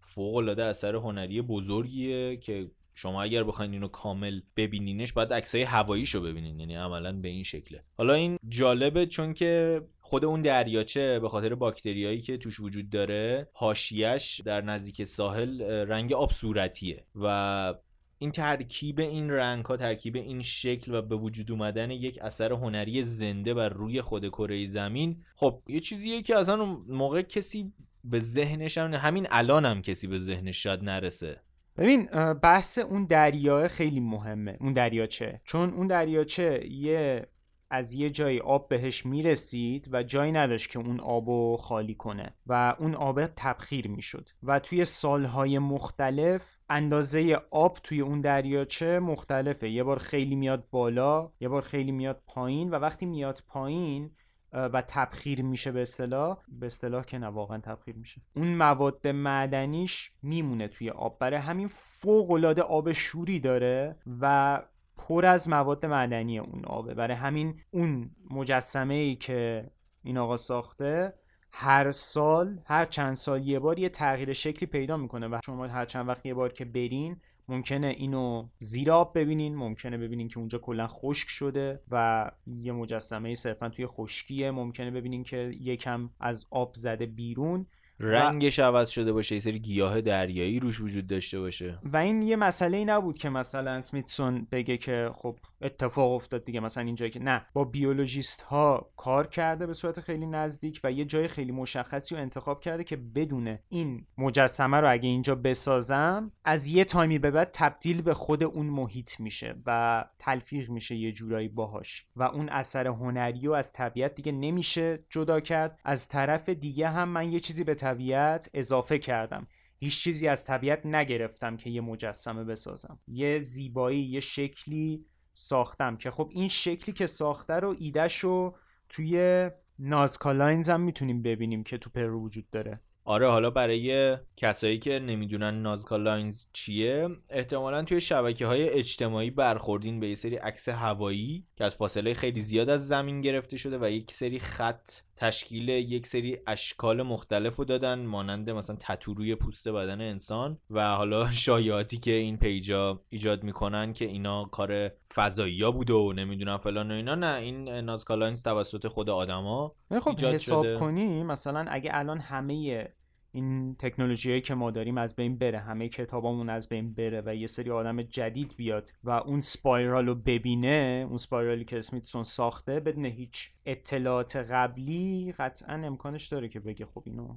فوق 0.00 0.36
العاده 0.36 0.64
اثر 0.64 0.94
هنری 0.94 1.42
بزرگیه 1.42 2.36
که 2.36 2.70
شما 2.94 3.22
اگر 3.22 3.44
بخواید 3.44 3.72
اینو 3.72 3.88
کامل 3.88 4.40
ببینینش 4.56 5.12
باید 5.12 5.32
عکسای 5.32 5.62
هواییشو 5.62 6.22
ببینین. 6.22 6.60
یعنی 6.60 6.76
عملا 6.76 7.12
به 7.12 7.28
این 7.28 7.42
شکله. 7.42 7.82
حالا 7.98 8.14
این 8.14 8.38
جالبه 8.48 9.06
چون 9.06 9.34
که 9.34 9.82
خود 10.00 10.24
اون 10.24 10.42
دریاچه 10.42 11.18
به 11.18 11.28
خاطر 11.28 11.54
باکتریایی 11.54 12.20
که 12.20 12.36
توش 12.36 12.60
وجود 12.60 12.90
داره 12.90 13.48
حاشیه‌اش 13.54 14.40
در 14.40 14.60
نزدیک 14.60 15.04
ساحل 15.04 15.62
رنگ 15.62 16.12
آب 16.12 16.30
صورتیه 16.30 17.04
و 17.14 17.74
این 18.18 18.30
ترکیب 18.30 19.00
این 19.00 19.30
رنگ 19.30 19.64
ها 19.64 19.76
ترکیب 19.76 20.16
این 20.16 20.42
شکل 20.42 20.94
و 20.94 21.02
به 21.02 21.16
وجود 21.16 21.50
اومدن 21.50 21.90
یک 21.90 22.18
اثر 22.22 22.52
هنری 22.52 23.02
زنده 23.02 23.54
بر 23.54 23.68
روی 23.68 24.00
خود 24.00 24.28
کره 24.28 24.66
زمین 24.66 25.24
خب 25.34 25.62
یه 25.68 25.80
چیزیه 25.80 26.22
که 26.22 26.36
اصلا 26.36 26.64
موقع 26.88 27.22
کسی 27.22 27.72
به 28.04 28.18
ذهنش 28.18 28.78
هم 28.78 28.94
همین 28.94 29.26
الان 29.30 29.64
هم 29.64 29.82
کسی 29.82 30.06
به 30.06 30.18
ذهنش 30.18 30.62
شاید 30.62 30.80
نرسه. 30.82 31.40
ببین 31.76 32.06
بحث 32.42 32.78
اون 32.78 33.06
دریاه 33.06 33.68
خیلی 33.68 34.00
مهمه. 34.00 34.56
اون 34.60 34.72
دریاچه. 34.72 35.40
چون 35.44 35.70
اون 35.70 35.86
دریاچه 35.86 36.66
یه 36.70 37.26
از 37.70 37.92
یه 37.92 38.10
جایی 38.10 38.40
آب 38.40 38.68
بهش 38.68 39.06
می‌رسید 39.06 39.88
و 39.92 40.02
جایی 40.02 40.32
نداشت 40.32 40.70
که 40.70 40.78
اون 40.78 41.00
آبو 41.00 41.56
خالی 41.56 41.94
کنه 41.94 42.34
و 42.46 42.76
اون 42.78 42.94
آب 42.94 43.26
تبخیر 43.26 43.88
می‌شد 43.88 44.28
و 44.42 44.58
توی 44.58 44.84
سالهای 44.84 45.58
مختلف 45.58 46.58
اندازه 46.68 47.40
آب 47.50 47.78
توی 47.82 48.00
اون 48.00 48.20
دریاچه 48.20 48.98
مختلفه. 48.98 49.70
یه 49.70 49.84
بار 49.84 49.98
خیلی 49.98 50.36
میاد 50.36 50.70
بالا 50.70 51.32
یه 51.40 51.48
بار 51.48 51.62
خیلی 51.62 51.92
میاد 51.92 52.22
پایین 52.26 52.70
و 52.70 52.74
وقتی 52.74 53.06
میاد 53.06 53.42
پایین 53.48 54.10
و 54.52 54.82
تبخیر 54.88 55.42
میشه 55.42 55.72
به 55.72 55.82
اصطلاح 55.82 56.38
به 56.48 56.66
اصطلاح 56.66 57.04
که 57.04 57.18
نه 57.18 57.26
واقعا 57.26 57.58
تبخیر 57.58 57.96
میشه. 57.96 58.20
اون 58.36 58.54
مواد 58.54 59.08
معدنیش 59.08 60.12
میمونه 60.22 60.68
توی 60.68 60.90
آب. 60.90 61.18
برای 61.18 61.38
همین 61.38 61.68
فوق 61.68 62.30
العاده 62.30 62.62
آب 62.62 62.92
شوری 62.92 63.40
داره 63.40 63.96
و 64.20 64.62
پر 64.96 65.26
از 65.26 65.48
مواد 65.48 65.86
معدنی 65.86 66.38
اون 66.38 66.64
آبه. 66.64 66.94
برای 66.94 67.16
همین 67.16 67.60
اون 67.70 68.10
مجسمه 68.30 68.94
ای 68.94 69.16
که 69.16 69.70
این 70.02 70.18
آقا 70.18 70.36
ساخته 70.36 71.14
هر 71.50 71.90
سال 71.90 72.60
هر 72.64 72.84
چند 72.84 73.14
سال 73.14 73.46
یه 73.46 73.58
بار 73.58 73.78
یه 73.78 73.88
تغییر 73.88 74.32
شکلی 74.32 74.66
پیدا 74.66 74.96
می‌کنه 74.96 75.28
و 75.28 75.38
شما 75.46 75.66
هر 75.66 75.84
چند 75.84 76.08
وقت 76.08 76.26
یه 76.26 76.34
بار 76.34 76.52
که 76.52 76.64
برین 76.64 77.16
ممکنه 77.48 77.86
اینو 77.86 78.48
زیر 78.58 78.92
آب 78.92 79.18
ببینین 79.18 79.56
ممکنه 79.56 79.98
ببینین 79.98 80.28
که 80.28 80.38
اونجا 80.38 80.58
کلا 80.58 80.86
خشک 80.86 81.28
شده 81.28 81.80
و 81.90 82.30
یه 82.46 82.72
مجسمه 82.72 83.34
صرفا 83.34 83.68
توی 83.68 83.86
خشکیه. 83.86 84.50
ممکنه 84.50 84.90
ببینین 84.90 85.22
که 85.22 85.36
یکم 85.60 86.10
از 86.20 86.46
آب 86.50 86.74
زده 86.74 87.06
بیرون. 87.06 87.66
رنگش 88.00 88.58
عوض 88.58 88.88
شده 88.88 89.12
باشه 89.12 89.34
یه 89.34 89.40
سری 89.40 89.58
گیاه 89.58 90.00
دریایی 90.00 90.60
روش 90.60 90.80
وجود 90.80 91.06
داشته 91.06 91.40
باشه. 91.40 91.78
و 91.84 91.96
این 91.96 92.22
یه 92.22 92.36
مسئله 92.36 92.76
ای 92.76 92.84
نبود 92.84 93.18
که 93.18 93.28
مثلا 93.28 93.80
سمیتسون 93.80 94.46
بگه 94.52 94.76
که 94.76 95.10
خب 95.14 95.38
اتفاق 95.62 96.12
افتاد 96.12 96.44
دیگه 96.44 96.60
مثلا 96.60 96.84
اینجا 96.84 97.08
که 97.08 97.22
نه 97.22 97.46
با 97.52 97.64
بیولوژیست 97.64 98.42
ها 98.42 98.90
کار 98.96 99.26
کرده 99.26 99.66
به 99.66 99.74
صورت 99.74 100.00
خیلی 100.00 100.26
نزدیک 100.26 100.80
و 100.84 100.92
یه 100.92 101.04
جای 101.04 101.28
خیلی 101.28 101.52
مشخصی 101.52 102.14
رو 102.14 102.20
انتخاب 102.20 102.60
کرده 102.60 102.84
که 102.84 102.96
بدونه 102.96 103.62
این 103.68 104.06
مجسمه 104.18 104.80
رو 104.80 104.90
اگه 104.90 105.08
اینجا 105.08 105.34
بسازم 105.34 106.32
از 106.44 106.68
یه 106.68 106.84
تایمی 106.84 107.18
به 107.18 107.30
بعد 107.30 107.50
تبدیل 107.52 108.02
به 108.02 108.14
خود 108.14 108.42
اون 108.42 108.66
محیط 108.66 109.20
میشه 109.20 109.54
و 109.66 110.04
تلفیق 110.18 110.70
میشه 110.70 110.96
یه 110.96 111.12
جورایی 111.12 111.48
باهاش. 111.48 112.06
و 112.16 112.22
اون 112.22 112.48
اثر 112.48 112.86
هنری 112.86 113.46
رو 113.46 113.52
از 113.52 113.72
طبیعت 113.72 114.14
دیگه 114.14 114.32
نمیشه 114.32 115.04
جدا 115.10 115.40
کرد. 115.40 115.78
از 115.84 116.08
طرف 116.08 116.48
دیگه 116.48 116.88
هم 116.88 117.08
من 117.08 117.32
یه 117.32 117.40
چیزی 117.40 117.64
به 117.64 117.74
طبیعت 117.86 118.50
اضافه 118.54 118.98
کردم. 118.98 119.46
هیچ 119.78 120.02
چیزی 120.02 120.28
از 120.28 120.44
طبیعت 120.44 120.86
نگرفتم 120.86 121.56
که 121.56 121.70
یه 121.70 121.80
مجسمه 121.80 122.44
بسازم. 122.44 122.98
یه 123.08 123.38
زیبایی 123.38 124.02
یه 124.02 124.20
شکلی 124.20 125.06
ساختم 125.34 125.96
که 125.96 126.10
خب 126.10 126.28
این 126.32 126.48
شکلی 126.48 126.94
که 126.94 127.06
ساخته 127.06 127.54
رو 127.54 127.74
ایدهش 127.78 128.16
رو 128.16 128.56
توی 128.88 129.50
Nazca 129.78 130.24
Lines 130.24 130.70
هم 130.70 130.80
می‌تونیم 130.80 131.22
ببینیم 131.22 131.62
که 131.62 131.78
تو 131.78 131.90
پرو 131.90 132.22
وجود 132.22 132.50
داره. 132.50 132.80
آره 133.04 133.28
حالا 133.28 133.50
برای 133.50 134.16
کسایی 134.36 134.78
که 134.78 134.98
نمی‌دونن 134.98 135.62
Nazca 135.62 135.96
Lines 135.96 136.46
چیه 136.52 137.08
احتمالا 137.30 137.82
توی 137.82 138.00
شبکه 138.00 138.46
های 138.46 138.68
اجتماعی 138.68 139.30
برخوردین 139.30 140.00
به 140.00 140.08
یه 140.08 140.14
سری 140.14 140.36
عکس 140.36 140.68
هوایی 140.68 141.46
که 141.56 141.64
از 141.64 141.74
فاصله 141.76 142.14
خیلی 142.14 142.40
زیاد 142.40 142.68
از 142.68 142.88
زمین 142.88 143.20
گرفته 143.20 143.56
شده 143.56 143.78
و 143.78 143.90
یک 143.90 144.12
سری 144.12 144.38
خط 144.38 144.90
تشکیل 145.16 145.68
یک 145.68 146.06
سری 146.06 146.38
اشکال 146.46 147.02
مختلف 147.02 147.56
رو 147.56 147.64
دادن 147.64 147.98
مانند 147.98 148.50
مثلا 148.50 148.76
تتو 148.80 149.14
روی 149.14 149.34
پوست 149.34 149.68
بدن 149.68 150.00
انسان 150.00 150.58
و 150.70 150.94
حالا 150.94 151.30
شایعاتی 151.46 151.98
که 151.98 152.10
این 152.10 152.36
page 152.36 152.87
ا 152.87 153.00
ایجاد 153.08 153.44
می‌کنن 153.44 153.92
که 153.92 154.04
اینا 154.04 154.44
کار 154.44 154.88
فضایی 155.14 155.62
ها 155.62 155.70
بوده 155.70 155.92
و 155.92 156.12
نمی‌دونم 156.12 156.56
فلان 156.56 156.90
و 156.90 156.94
اینا. 156.94 157.14
نه 157.14 157.34
این 157.34 157.68
Nazca 157.68 158.14
Lines 158.14 158.42
توسط 158.42 158.86
خود 158.86 159.10
آدما 159.10 159.74
خب 160.00 160.20
حساب 160.20 160.78
کنی 160.78 161.22
مثلا 161.22 161.64
اگه 161.68 161.90
الان 161.94 162.20
همه 162.20 162.88
این 163.36 163.74
تکنولوژی 163.74 164.40
که 164.40 164.54
ما 164.54 164.70
داریم 164.70 164.98
از 164.98 165.16
بین 165.16 165.38
بره 165.38 165.58
همه 165.58 165.88
کتابامون 165.88 166.48
از 166.48 166.68
بین 166.68 166.94
بره 166.94 167.22
و 167.26 167.34
یه 167.34 167.46
سری 167.46 167.70
آدم 167.70 168.02
جدید 168.02 168.54
بیاد 168.56 168.92
و 169.04 169.10
اون 169.10 169.40
spiral 169.40 170.06
رو 170.06 170.14
ببینه 170.14 171.06
اون 171.08 171.16
spiral 171.16 171.57
ی 171.57 171.64
که 171.64 171.78
اسمیتسون 171.78 172.22
ساخته 172.22 172.80
بدون 172.80 173.04
هیچ 173.04 173.50
اطلاعات 173.66 174.36
قبلی 174.36 175.32
قطعا 175.38 175.74
امکانش 175.74 176.26
داره 176.26 176.48
که 176.48 176.60
بگه 176.60 176.86
خب 176.86 177.02
اینو 177.06 177.34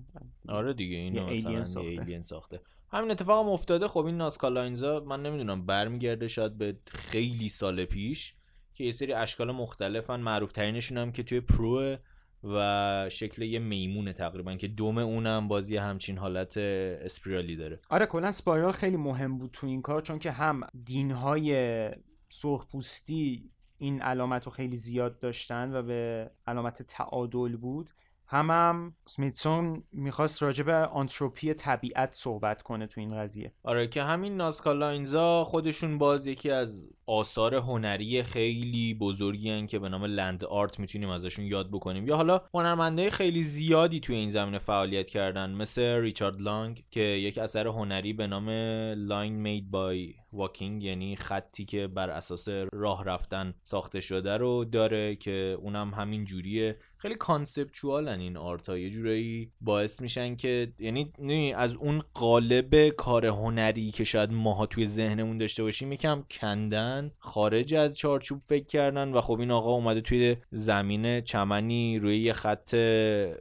آره 0.49 0.73
دیگه 0.73 0.97
اینو 0.97 1.25
alien 1.25 1.43
ساخته. 1.43 1.63
ساخته. 1.63 1.89
alien 1.89 2.21
ساخته 2.21 2.61
همین 2.91 3.11
اتفاق 3.11 3.45
هم 3.45 3.51
افتاده 3.51 3.87
خب 3.87 4.05
این 4.05 4.17
Nazca 4.17 4.47
Lines 4.47 4.91
ا 4.91 4.99
من 4.99 5.21
نمی‌دونم 5.21 5.65
برمیگرده 5.65 6.27
شاید 6.27 6.57
به 6.57 6.77
خیلی 6.87 7.49
سال 7.49 7.85
پیش 7.85 8.33
که 8.73 8.83
یه 8.83 8.91
سری 8.91 9.13
اشکال 9.13 9.51
مختلفن 9.51 10.19
معروف 10.19 10.51
ترینشون 10.51 10.97
هم 10.97 11.11
که 11.11 11.23
توی 11.23 11.39
پرو 11.39 11.97
و 12.43 13.09
شکل 13.11 13.41
یه 13.41 13.59
میمونه 13.59 14.13
تقریبا 14.13 14.55
که 14.55 14.67
دم 14.67 14.97
اونم 14.97 15.47
باز 15.47 15.62
یه 15.62 15.77
همچین 15.77 16.17
حالت 16.17 16.57
spiral 16.57 17.41
ی 17.41 17.55
داره. 17.55 17.79
آره 17.89 18.05
کلا 18.05 18.31
spiral 18.31 18.71
خیلی 18.71 18.97
مهم 18.97 19.37
بود 19.37 19.49
تو 19.53 19.67
این 19.67 19.81
کار 19.81 20.01
چون 20.01 20.19
که 20.19 20.31
هم 20.31 20.61
دینهای 20.85 21.89
سرخپوستی 22.29 23.49
این 23.77 24.01
علامت 24.01 24.45
رو 24.45 24.51
خیلی 24.51 24.75
زیاد 24.75 25.19
داشتن 25.19 25.73
و 25.73 25.81
یه 25.81 26.31
علامت 26.47 26.81
تعادل 26.81 27.57
بود. 27.57 27.89
هم 28.31 28.51
هم 28.51 28.95
سمیتسون 29.05 29.83
می‌خواست 29.91 30.43
راجع 30.43 30.63
به 30.63 30.73
آنتروپی 30.73 31.53
طبیعت 31.53 32.13
صحبت 32.13 32.61
کنه 32.61 32.87
تو 32.87 33.01
این 33.01 33.17
قضیه. 33.17 33.53
آره 33.63 33.87
که 33.87 34.03
همین 34.03 34.37
Nazca 34.37 34.73
Lines 34.73 35.32
ا 35.32 35.43
خودشون 35.43 35.97
باز 35.97 36.27
یکی 36.27 36.51
از 36.51 36.89
آثار 37.09 37.55
هنری 37.55 38.23
خیلی 38.23 38.93
بزرگی 38.93 39.49
هن 39.49 39.67
که 39.67 39.79
به 39.79 39.89
نام 39.89 40.05
land 40.05 40.43
art 40.45 40.79
می‌تونیم 40.79 41.09
ازشون 41.09 41.45
یاد 41.45 41.71
بکنیم. 41.71 42.07
یا 42.07 42.15
حالا 42.15 42.41
هنرمندای 42.53 43.09
خیلی 43.09 43.43
زیادی 43.43 43.99
توی 43.99 44.15
این 44.15 44.29
زمینه 44.29 44.59
فعالیت 44.59 45.09
کردن 45.09 45.51
مثل 45.51 45.81
ریچارد 45.81 46.41
لانگ 46.41 46.83
که 46.91 47.01
یک 47.01 47.37
اثر 47.37 47.67
هنری 47.67 48.13
به 48.13 48.27
نام 48.27 48.49
Line 48.95 49.33
Made 49.33 49.71
by 49.71 50.13
Walking 50.33 50.83
یعنی 50.83 51.15
خطی 51.15 51.65
که 51.65 51.87
بر 51.87 52.09
اساس 52.09 52.47
راه 52.73 53.05
رفتن 53.05 53.53
ساخته 53.63 54.01
شده 54.01 54.37
رو 54.37 54.65
داره 54.65 55.15
که 55.15 55.57
اونم 55.61 55.93
همین 55.93 56.25
جوریه. 56.25 56.77
خیلی 56.97 57.15
conceptual 57.15 58.10
ن 58.10 58.19
این 58.19 58.37
art 58.37 58.69
ها 58.69 58.77
یه 58.77 58.89
جورایی 58.89 59.51
باعث 59.61 60.01
میشن 60.01 60.35
که 60.35 60.73
یعنی 60.79 61.53
از 61.53 61.75
اون 61.75 62.03
قالب 62.13 62.89
کار 62.89 63.25
هنری 63.25 63.91
که 63.91 64.03
شاید 64.03 64.31
ماها 64.31 64.65
توی 64.65 64.85
ذهنمون 64.85 65.37
داشته 65.37 65.63
باشیم 65.63 65.91
یکم 65.91 66.23
کندن 66.31 66.98
خارج 67.19 67.75
از 67.75 67.97
چارچوب 67.97 68.41
فکر 68.41 68.65
کردن 68.65 69.13
و 69.13 69.21
خب 69.21 69.39
این 69.39 69.51
آقا 69.51 69.71
اومده 69.71 70.01
توی 70.01 70.35
زمین 70.51 71.21
چمنی 71.21 71.99
روی 71.99 72.17
یه 72.17 72.33
خط 72.33 72.75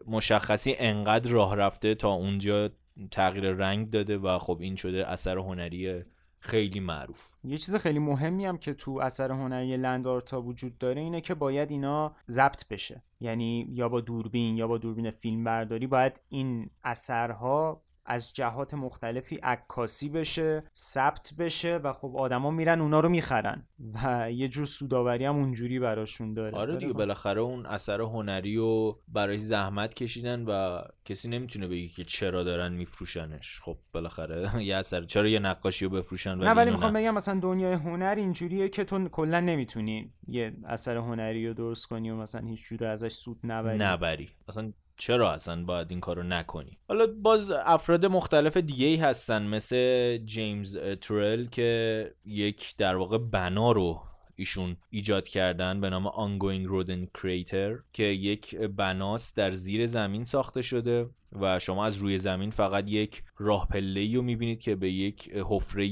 مشخصی 0.06 0.74
انقدر 0.78 1.30
راه 1.30 1.56
رفته 1.56 1.94
تا 1.94 2.12
اونجا 2.12 2.70
تغییر 3.10 3.52
رنگ 3.52 3.90
داده 3.90 4.18
و 4.18 4.38
خب 4.38 4.58
این 4.60 4.76
شده 4.76 5.10
اثر 5.10 5.38
هنری 5.38 6.04
خیلی 6.40 6.80
معروف. 6.80 7.32
یه 7.44 7.56
چیز 7.56 7.76
خیلی 7.76 7.98
مهمی 7.98 8.44
هم 8.44 8.58
که 8.58 8.74
تو 8.74 8.98
اثر 9.02 9.32
هنری 9.32 9.76
لندارتا 9.76 10.42
وجود 10.42 10.78
داره 10.78 11.00
اینه 11.00 11.20
که 11.20 11.34
باید 11.34 11.70
اینا 11.70 12.16
ضبط 12.30 12.68
بشه. 12.68 13.02
یعنی 13.20 13.68
یا 13.70 13.88
با 13.88 14.00
دوربین 14.00 14.56
یا 14.56 14.68
با 14.68 14.78
دوربین 14.78 15.10
فیلم 15.10 15.44
برداری 15.44 15.86
باید 15.86 16.20
این 16.28 16.70
اثرها 16.84 17.82
از 18.08 18.32
جهات 18.32 18.74
مختلفی 18.74 19.36
عکاسی 19.36 20.08
بشه 20.08 20.62
ثبت 20.76 21.32
بشه 21.38 21.76
و 21.76 21.92
خب 21.92 22.16
آدما 22.16 22.50
میرن 22.50 22.80
اونا 22.80 23.00
رو 23.00 23.08
می‌خرن. 23.08 23.66
و 23.94 24.32
یه 24.32 24.48
جور 24.48 24.66
سوداوری 24.66 25.24
هم 25.24 25.36
اونجوری 25.36 25.78
براشون 25.78 26.34
داره. 26.34 26.58
آره 26.58 26.76
دیگه 26.76 26.92
خب. 26.92 26.98
بالاخره 26.98 27.40
اون 27.40 27.66
اثر 27.66 28.00
هنری 28.00 28.56
رو 28.56 29.00
برای 29.08 29.38
زحمت 29.38 29.94
کشیدن 29.94 30.44
و 30.44 30.82
کسی 31.04 31.28
نمی‌تونه 31.28 31.68
بگه 31.68 31.88
که 31.88 32.04
چرا 32.04 32.42
دارن 32.44 32.72
میفروشنش. 32.72 33.60
خب 33.60 33.78
بالاخره 33.92 34.50
یه 34.68 34.76
اثر 34.76 35.04
چرا 35.04 35.28
یه 35.28 35.38
نقاشی 35.38 35.84
رو 35.84 35.90
بفروشن 35.90 36.34
نه 36.34 36.50
ولی 36.50 36.70
می‌خوام 36.70 36.92
بگم 36.92 37.14
مثلا 37.14 37.40
دنیای 37.40 37.72
هنر 37.72 38.14
اینجوریه 38.18 38.68
که 38.68 38.84
تو 38.84 39.08
کلا 39.08 39.40
نمی‌تونی 39.40 40.12
یه 40.26 40.56
اثر 40.64 40.96
هنری 40.96 41.48
رو 41.48 41.54
درست 41.54 41.86
کنی 41.86 42.10
و 42.10 42.16
مثلا 42.16 42.46
هیچ 42.46 42.68
جوره 42.68 42.86
ازش 42.86 43.12
سود 43.12 43.38
نبری. 43.44 43.78
نبری. 43.78 44.28
اصلا 44.48 44.72
چرا 44.98 45.32
اصلا 45.32 45.64
باید 45.64 45.90
این 45.90 46.00
کارو 46.00 46.22
نکنی؟ 46.22 46.78
حالا 46.88 47.06
باز 47.22 47.50
افراد 47.50 48.06
مختلف 48.06 48.56
دیگه 48.56 48.86
ای 48.86 48.96
هستن 48.96 49.42
مثل 49.42 50.16
جیمز 50.16 50.76
ترل 51.00 51.46
که 51.46 52.12
یک 52.24 52.74
در 52.76 52.96
واقع 52.96 53.18
بنا 53.18 53.72
رو 53.72 54.02
ایشون 54.36 54.76
ایجاد 54.90 55.28
کردن 55.28 55.80
به 55.80 55.90
نام 55.90 56.08
Ongoing 56.08 56.68
Rodent 56.68 57.20
Crater 57.20 57.82
که 57.92 58.02
یک 58.02 58.56
بناست 58.56 59.36
در 59.36 59.50
زیر 59.50 59.86
زمین 59.86 60.24
ساخته 60.24 60.62
شده. 60.62 61.10
و 61.40 61.58
شما 61.58 61.86
از 61.86 61.96
روی 61.96 62.18
زمین 62.18 62.50
فقط 62.50 62.88
یک 62.88 63.22
راه 63.38 63.68
پله 63.68 64.16
رو 64.16 64.22
می‌بینید 64.22 64.60
که 64.60 64.74
به 64.74 64.90
یک 64.90 65.30
حفره 65.48 65.88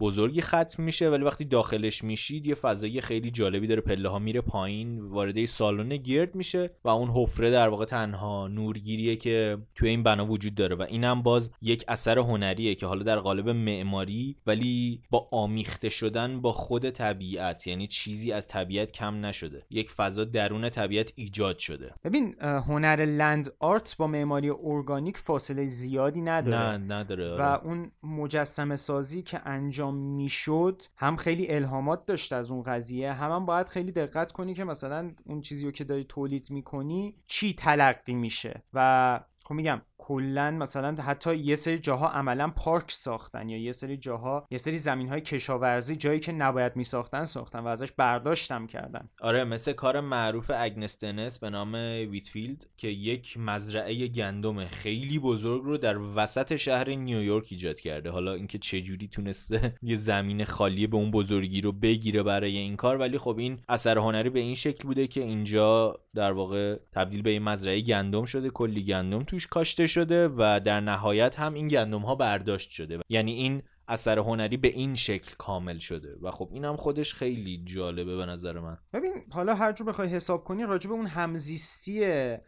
بزرگی 0.00 0.40
ختم 0.40 0.82
میشه 0.82 1.10
ولی 1.10 1.24
وقتی 1.24 1.44
داخلش 1.44 2.04
میشید 2.04 2.46
یه 2.46 2.54
فضایی 2.54 3.00
خیلی 3.00 3.30
جالبی 3.30 3.66
داره 3.66 3.80
پله 3.80 4.08
ها 4.08 4.18
میره 4.18 4.40
پایین 4.40 5.00
وارد 5.00 5.44
سالن 5.44 5.96
گرد 5.96 6.34
میشه 6.34 6.70
و 6.84 6.88
اون 6.88 7.10
حفره 7.10 7.50
در 7.50 7.68
واقع 7.68 7.84
تنها 7.84 8.48
نورگیریه 8.48 9.16
که 9.16 9.58
توی 9.74 9.88
این 9.88 10.02
بنا 10.02 10.26
وجود 10.26 10.54
داره 10.54 10.76
و 10.76 10.82
اینم 10.82 11.22
باز 11.22 11.50
یک 11.62 11.84
اثر 11.88 12.18
هنریه 12.18 12.74
که 12.74 12.86
حالا 12.86 13.02
در 13.02 13.18
قالب 13.18 13.48
معماری 13.48 14.36
ولی 14.46 15.00
با 15.10 15.28
آمیخته 15.32 15.88
شدن 15.88 16.40
با 16.40 16.52
خود 16.52 16.90
طبیعت 16.90 17.66
یعنی 17.66 17.86
چیزی 17.86 18.32
از 18.32 18.46
طبیعت 18.46 18.92
کم 18.92 19.26
نشده. 19.26 19.66
یک 19.70 19.90
فضا 19.90 20.24
درون 20.24 20.68
طبیعت 20.68 21.12
ایجاد 21.14 21.58
شده. 21.58 21.94
ببین 22.04 22.34
هنر 22.40 23.04
لند 23.04 23.52
آرت 23.58 23.96
با 23.98 24.06
معماری 24.06 24.48
ارگانیک 24.66 25.18
فاصله 25.18 25.66
زیادی 25.66 26.20
نداره 26.20 26.56
نه 26.56 26.94
نداره 26.94 27.36
و 27.36 27.40
آره. 27.40 27.64
اون 27.66 27.90
مجسمه 28.02 28.76
سازی 28.76 29.22
که 29.22 29.48
انجام 29.48 29.94
می‌شد 29.94 30.82
هم 30.96 31.16
خیلی 31.16 31.46
الهامات 31.50 32.06
داشت 32.06 32.32
از 32.32 32.50
اون 32.50 32.62
قضیه 32.62 33.12
هم, 33.12 33.32
هم 33.32 33.46
باید 33.46 33.68
خیلی 33.68 33.92
دقت 33.92 34.32
کنی 34.32 34.54
که 34.54 34.64
مثلا 34.64 35.10
اون 35.24 35.40
چیزی 35.40 35.66
رو 35.66 35.72
که 35.72 35.84
داری 35.84 36.04
تولید 36.04 36.50
می‌کنی 36.50 37.14
چی 37.26 37.54
تلقی 37.54 38.14
میشه 38.14 38.62
و 38.72 39.20
خب 39.44 39.54
میگم 39.54 39.80
کلا 39.98 40.50
مثلا 40.50 41.02
حتی 41.02 41.36
یه 41.36 41.54
سری 41.54 41.78
جاها 41.78 42.08
عملا 42.08 42.48
پارک 42.56 42.90
ساختن 42.90 43.48
یا 43.48 43.58
یه 43.58 43.72
سری 43.72 43.96
جاها 43.96 44.46
یه 44.50 44.58
سری 44.58 44.78
زمین 44.78 45.08
های 45.08 45.20
کشاورزی 45.20 45.96
جایی 45.96 46.20
که 46.20 46.32
نباید 46.32 46.76
میساختن 46.76 47.24
ساختن 47.24 47.58
و 47.60 47.66
ازش 47.66 47.92
برداشتم 47.92 48.66
کردن. 48.66 49.08
آره 49.20 49.44
مثل 49.44 49.72
کار 49.72 50.00
معروف 50.00 50.50
اگنس 50.54 50.96
دنس 50.96 51.38
به 51.38 51.50
نام 51.50 51.74
Wheatfield 52.10 52.66
که 52.76 52.88
یک 52.88 53.38
مزرعه 53.38 54.08
گندم 54.08 54.64
خیلی 54.64 55.18
بزرگ 55.18 55.62
رو 55.62 55.78
در 55.78 55.98
وسط 56.16 56.56
شهر 56.56 56.90
نیویورک 56.90 57.48
ایجاد 57.50 57.80
کرده. 57.80 58.10
حالا 58.10 58.32
اینکه 58.32 58.58
چه 58.58 58.80
جوری 58.80 59.08
تونسته 59.08 59.74
یه 59.82 59.96
زمین 59.96 60.44
خالی 60.44 60.86
به 60.86 60.96
اون 60.96 61.10
بزرگی 61.10 61.60
رو 61.60 61.72
بگیره 61.72 62.22
برای 62.22 62.56
این 62.56 62.76
کار 62.76 62.96
ولی 62.96 63.18
خب 63.18 63.38
این 63.38 63.60
اثر 63.68 63.98
هنری 63.98 64.30
به 64.30 64.40
این 64.40 64.54
شکل 64.54 64.84
بوده 64.84 65.06
که 65.06 65.20
اینجا 65.20 66.00
در 66.14 66.32
واقع 66.32 66.76
تبدیل 66.92 67.22
به 67.22 67.38
مزرعه 67.38 67.80
گندم 67.80 68.24
شده. 68.24 68.50
کلی 68.50 68.84
گندم 68.84 69.22
توش 69.22 69.46
کاشته 69.46 69.85
شده 69.86 70.28
و 70.28 70.60
در 70.64 70.80
نهایت 70.80 71.38
هم 71.38 71.54
این 71.54 71.68
گندم 71.68 72.00
ها 72.00 72.14
برداشت 72.14 72.70
شده. 72.70 72.98
یعنی 73.08 73.32
این 73.32 73.62
اثر 73.88 74.18
هنری 74.18 74.56
به 74.56 74.68
این 74.68 74.94
شکل 74.94 75.34
کامل 75.38 75.78
شده. 75.78 76.16
و 76.22 76.30
خب 76.30 76.48
این 76.52 76.64
هم 76.64 76.76
خودش 76.76 77.14
خیلی 77.14 77.62
جالبه 77.64 78.16
به 78.16 78.26
نظر 78.26 78.60
من. 78.60 78.78
ببین 78.92 79.12
حالا 79.30 79.54
هر 79.54 79.72
جور 79.72 79.86
بخوای 79.86 80.08
حساب 80.08 80.44
کنی 80.44 80.62
راجع 80.62 80.88
به 80.88 80.94
اون 80.94 81.06
همزیستی 81.06 82.04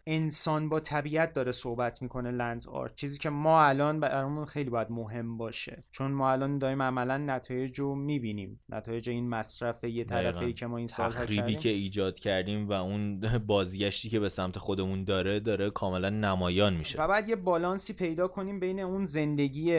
انسان 0.06 0.68
با 0.68 0.80
طبیعت 0.80 1.32
داره 1.32 1.52
صحبت 1.52 2.02
می‌کنه 2.02 2.30
لنز 2.30 2.66
آرت 2.66 2.94
چیزی 2.94 3.18
که 3.18 3.30
ما 3.30 3.64
الان 3.64 4.00
برامون 4.00 4.44
خیلی 4.44 4.70
باید 4.70 4.90
مهم 4.90 5.36
باشه. 5.36 5.80
چون 5.90 6.10
ما 6.10 6.32
الان 6.32 6.58
داریم 6.58 6.82
عملا 6.82 7.16
نتایج 7.16 7.78
رو 7.78 7.94
می‌بینیم. 7.94 8.60
نتایج 8.68 9.08
این 9.08 9.28
مصرف 9.28 9.84
یه 9.84 10.04
طرفه 10.04 10.44
ای 10.44 10.52
که 10.52 10.66
ما 10.66 10.76
این 10.76 10.86
سال 10.86 11.10
تخریبی 11.10 11.54
که 11.54 11.68
ایجاد 11.68 12.18
کردیم 12.18 12.68
و 12.68 12.72
اون 12.72 13.20
بازگشتی 13.46 14.08
که 14.08 14.20
به 14.20 14.28
سمت 14.28 14.58
خودمون 14.58 15.04
داره 15.04 15.40
داره 15.40 15.70
کاملا 15.70 16.10
نمایان 16.10 16.74
میشه. 16.74 17.02
و 17.02 17.08
بعد 17.08 17.28
یه 17.28 17.36
بالانسی 17.36 17.94
پیدا 17.94 18.28
کنیم 18.28 18.60
بین 18.60 18.80
اون 18.80 19.04
زندگی 19.04 19.72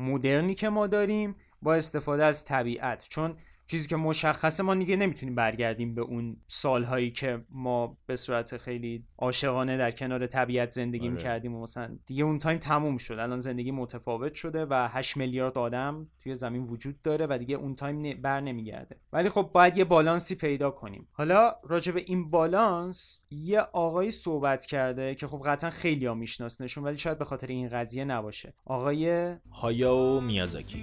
مدرنی 0.00 0.54
که 0.54 0.68
ما 0.68 0.86
داریم 0.86 1.36
با 1.62 1.74
استفاده 1.74 2.24
از 2.24 2.44
طبیعت. 2.44 3.06
چون 3.08 3.36
چیزی 3.70 3.88
که 3.88 3.96
مشخصه 3.96 4.62
ما 4.62 4.74
دیگه 4.74 4.96
نمی‌تونیم 4.96 5.34
برگردیم 5.34 5.94
به 5.94 6.02
اون 6.02 6.36
سالهایی 6.46 7.10
که 7.10 7.44
ما 7.50 7.98
به 8.06 8.16
صورت 8.16 8.56
خیلی 8.56 9.04
عاشقانه 9.18 9.76
در 9.76 9.90
کنار 9.90 10.26
طبیعت 10.26 10.70
زندگی 10.70 11.04
آره. 11.04 11.10
می‌کردیم 11.10 11.54
و 11.54 11.62
مثلا 11.62 11.98
دیگه 12.06 12.24
اون 12.24 12.38
time 12.38 12.58
تموم 12.58 12.96
شد. 12.96 13.14
الان 13.14 13.38
زندگی 13.38 13.70
متفاوت 13.70 14.34
شده 14.34 14.66
و 14.66 14.88
8 14.92 15.16
میلیارد 15.16 15.58
آدم 15.58 16.06
توی 16.22 16.34
زمین 16.34 16.62
وجود 16.62 17.02
داره 17.02 17.26
و 17.30 17.38
دیگه 17.38 17.56
اون 17.56 17.74
time 17.74 18.22
بر 18.22 18.40
نمیگرده. 18.40 18.96
ولی 19.12 19.28
خب 19.28 19.50
باید 19.54 19.76
یه 19.76 19.84
بالانسی 19.84 20.34
پیدا 20.34 20.70
کنیم. 20.70 21.08
حالا 21.12 21.54
راجع 21.64 21.92
به 21.92 22.04
این 22.06 22.30
بالانس 22.30 23.20
یه 23.30 23.60
آقایی 23.60 24.10
صحبت 24.10 24.66
کرده 24.66 25.14
که 25.14 25.26
خب 25.26 25.42
قطعا 25.44 25.70
خیلی 25.70 26.06
ها 26.06 26.14
میشناسنشون 26.14 26.84
ولی 26.84 26.96
شاید 26.98 27.18
به 27.18 27.24
خاطر 27.24 27.46
این 27.46 27.68
قضیه 27.68 28.04
نباشه. 28.04 28.54
آقای 28.64 29.34
هایاو 29.52 30.20
میازاکی. 30.20 30.80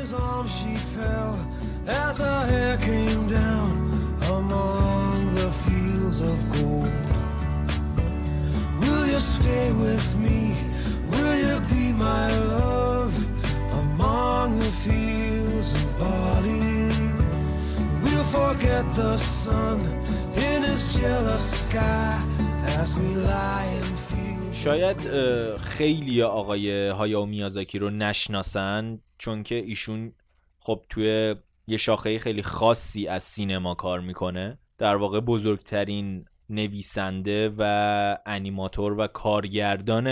His 0.00 0.14
arms 0.14 0.50
she 0.50 0.74
fell 0.96 1.38
as 1.86 2.16
her 2.16 2.46
hair 2.46 2.78
came 2.78 3.28
down 3.28 3.70
among 4.36 5.34
the 5.34 5.50
fields 5.64 6.20
of 6.22 6.38
gold. 6.54 6.92
Will 8.80 9.06
you 9.06 9.20
stay 9.20 9.70
with 9.72 10.08
me? 10.16 10.56
Will 11.10 11.36
you 11.44 11.60
be 11.74 11.92
my 11.92 12.28
love 12.56 13.14
among 13.82 14.58
the 14.58 14.72
fields 14.84 15.68
of 15.74 15.98
barley? 15.98 16.88
We'll 18.02 18.28
forget 18.38 18.84
the 18.96 19.18
sun 19.18 19.80
in 20.48 20.62
his 20.62 20.96
jealous 20.96 21.44
sky 21.64 22.22
as 22.80 22.96
we 22.96 23.08
lie 23.16 23.70
and 23.82 23.98
شاید 24.64 24.96
خیلی 25.56 26.22
آقای 26.22 26.88
هایائو 26.88 27.26
میازاکی 27.26 27.78
رو 27.78 27.90
نشناسن 27.90 28.98
چون 29.18 29.42
که 29.42 29.54
ایشون 29.54 30.12
خب 30.58 30.84
توی 30.88 31.34
یه 31.66 31.76
شاخه 31.76 32.18
خیلی 32.18 32.42
خاصی 32.42 33.06
از 33.06 33.22
سینما 33.22 33.74
کار 33.74 34.00
می‌کنه. 34.00 34.58
در 34.78 34.96
واقع 34.96 35.20
بزرگترین 35.20 36.24
نویسنده 36.50 37.52
و 37.58 38.18
انیماتور 38.26 38.98
و 38.98 39.06
کارگردان 39.06 40.08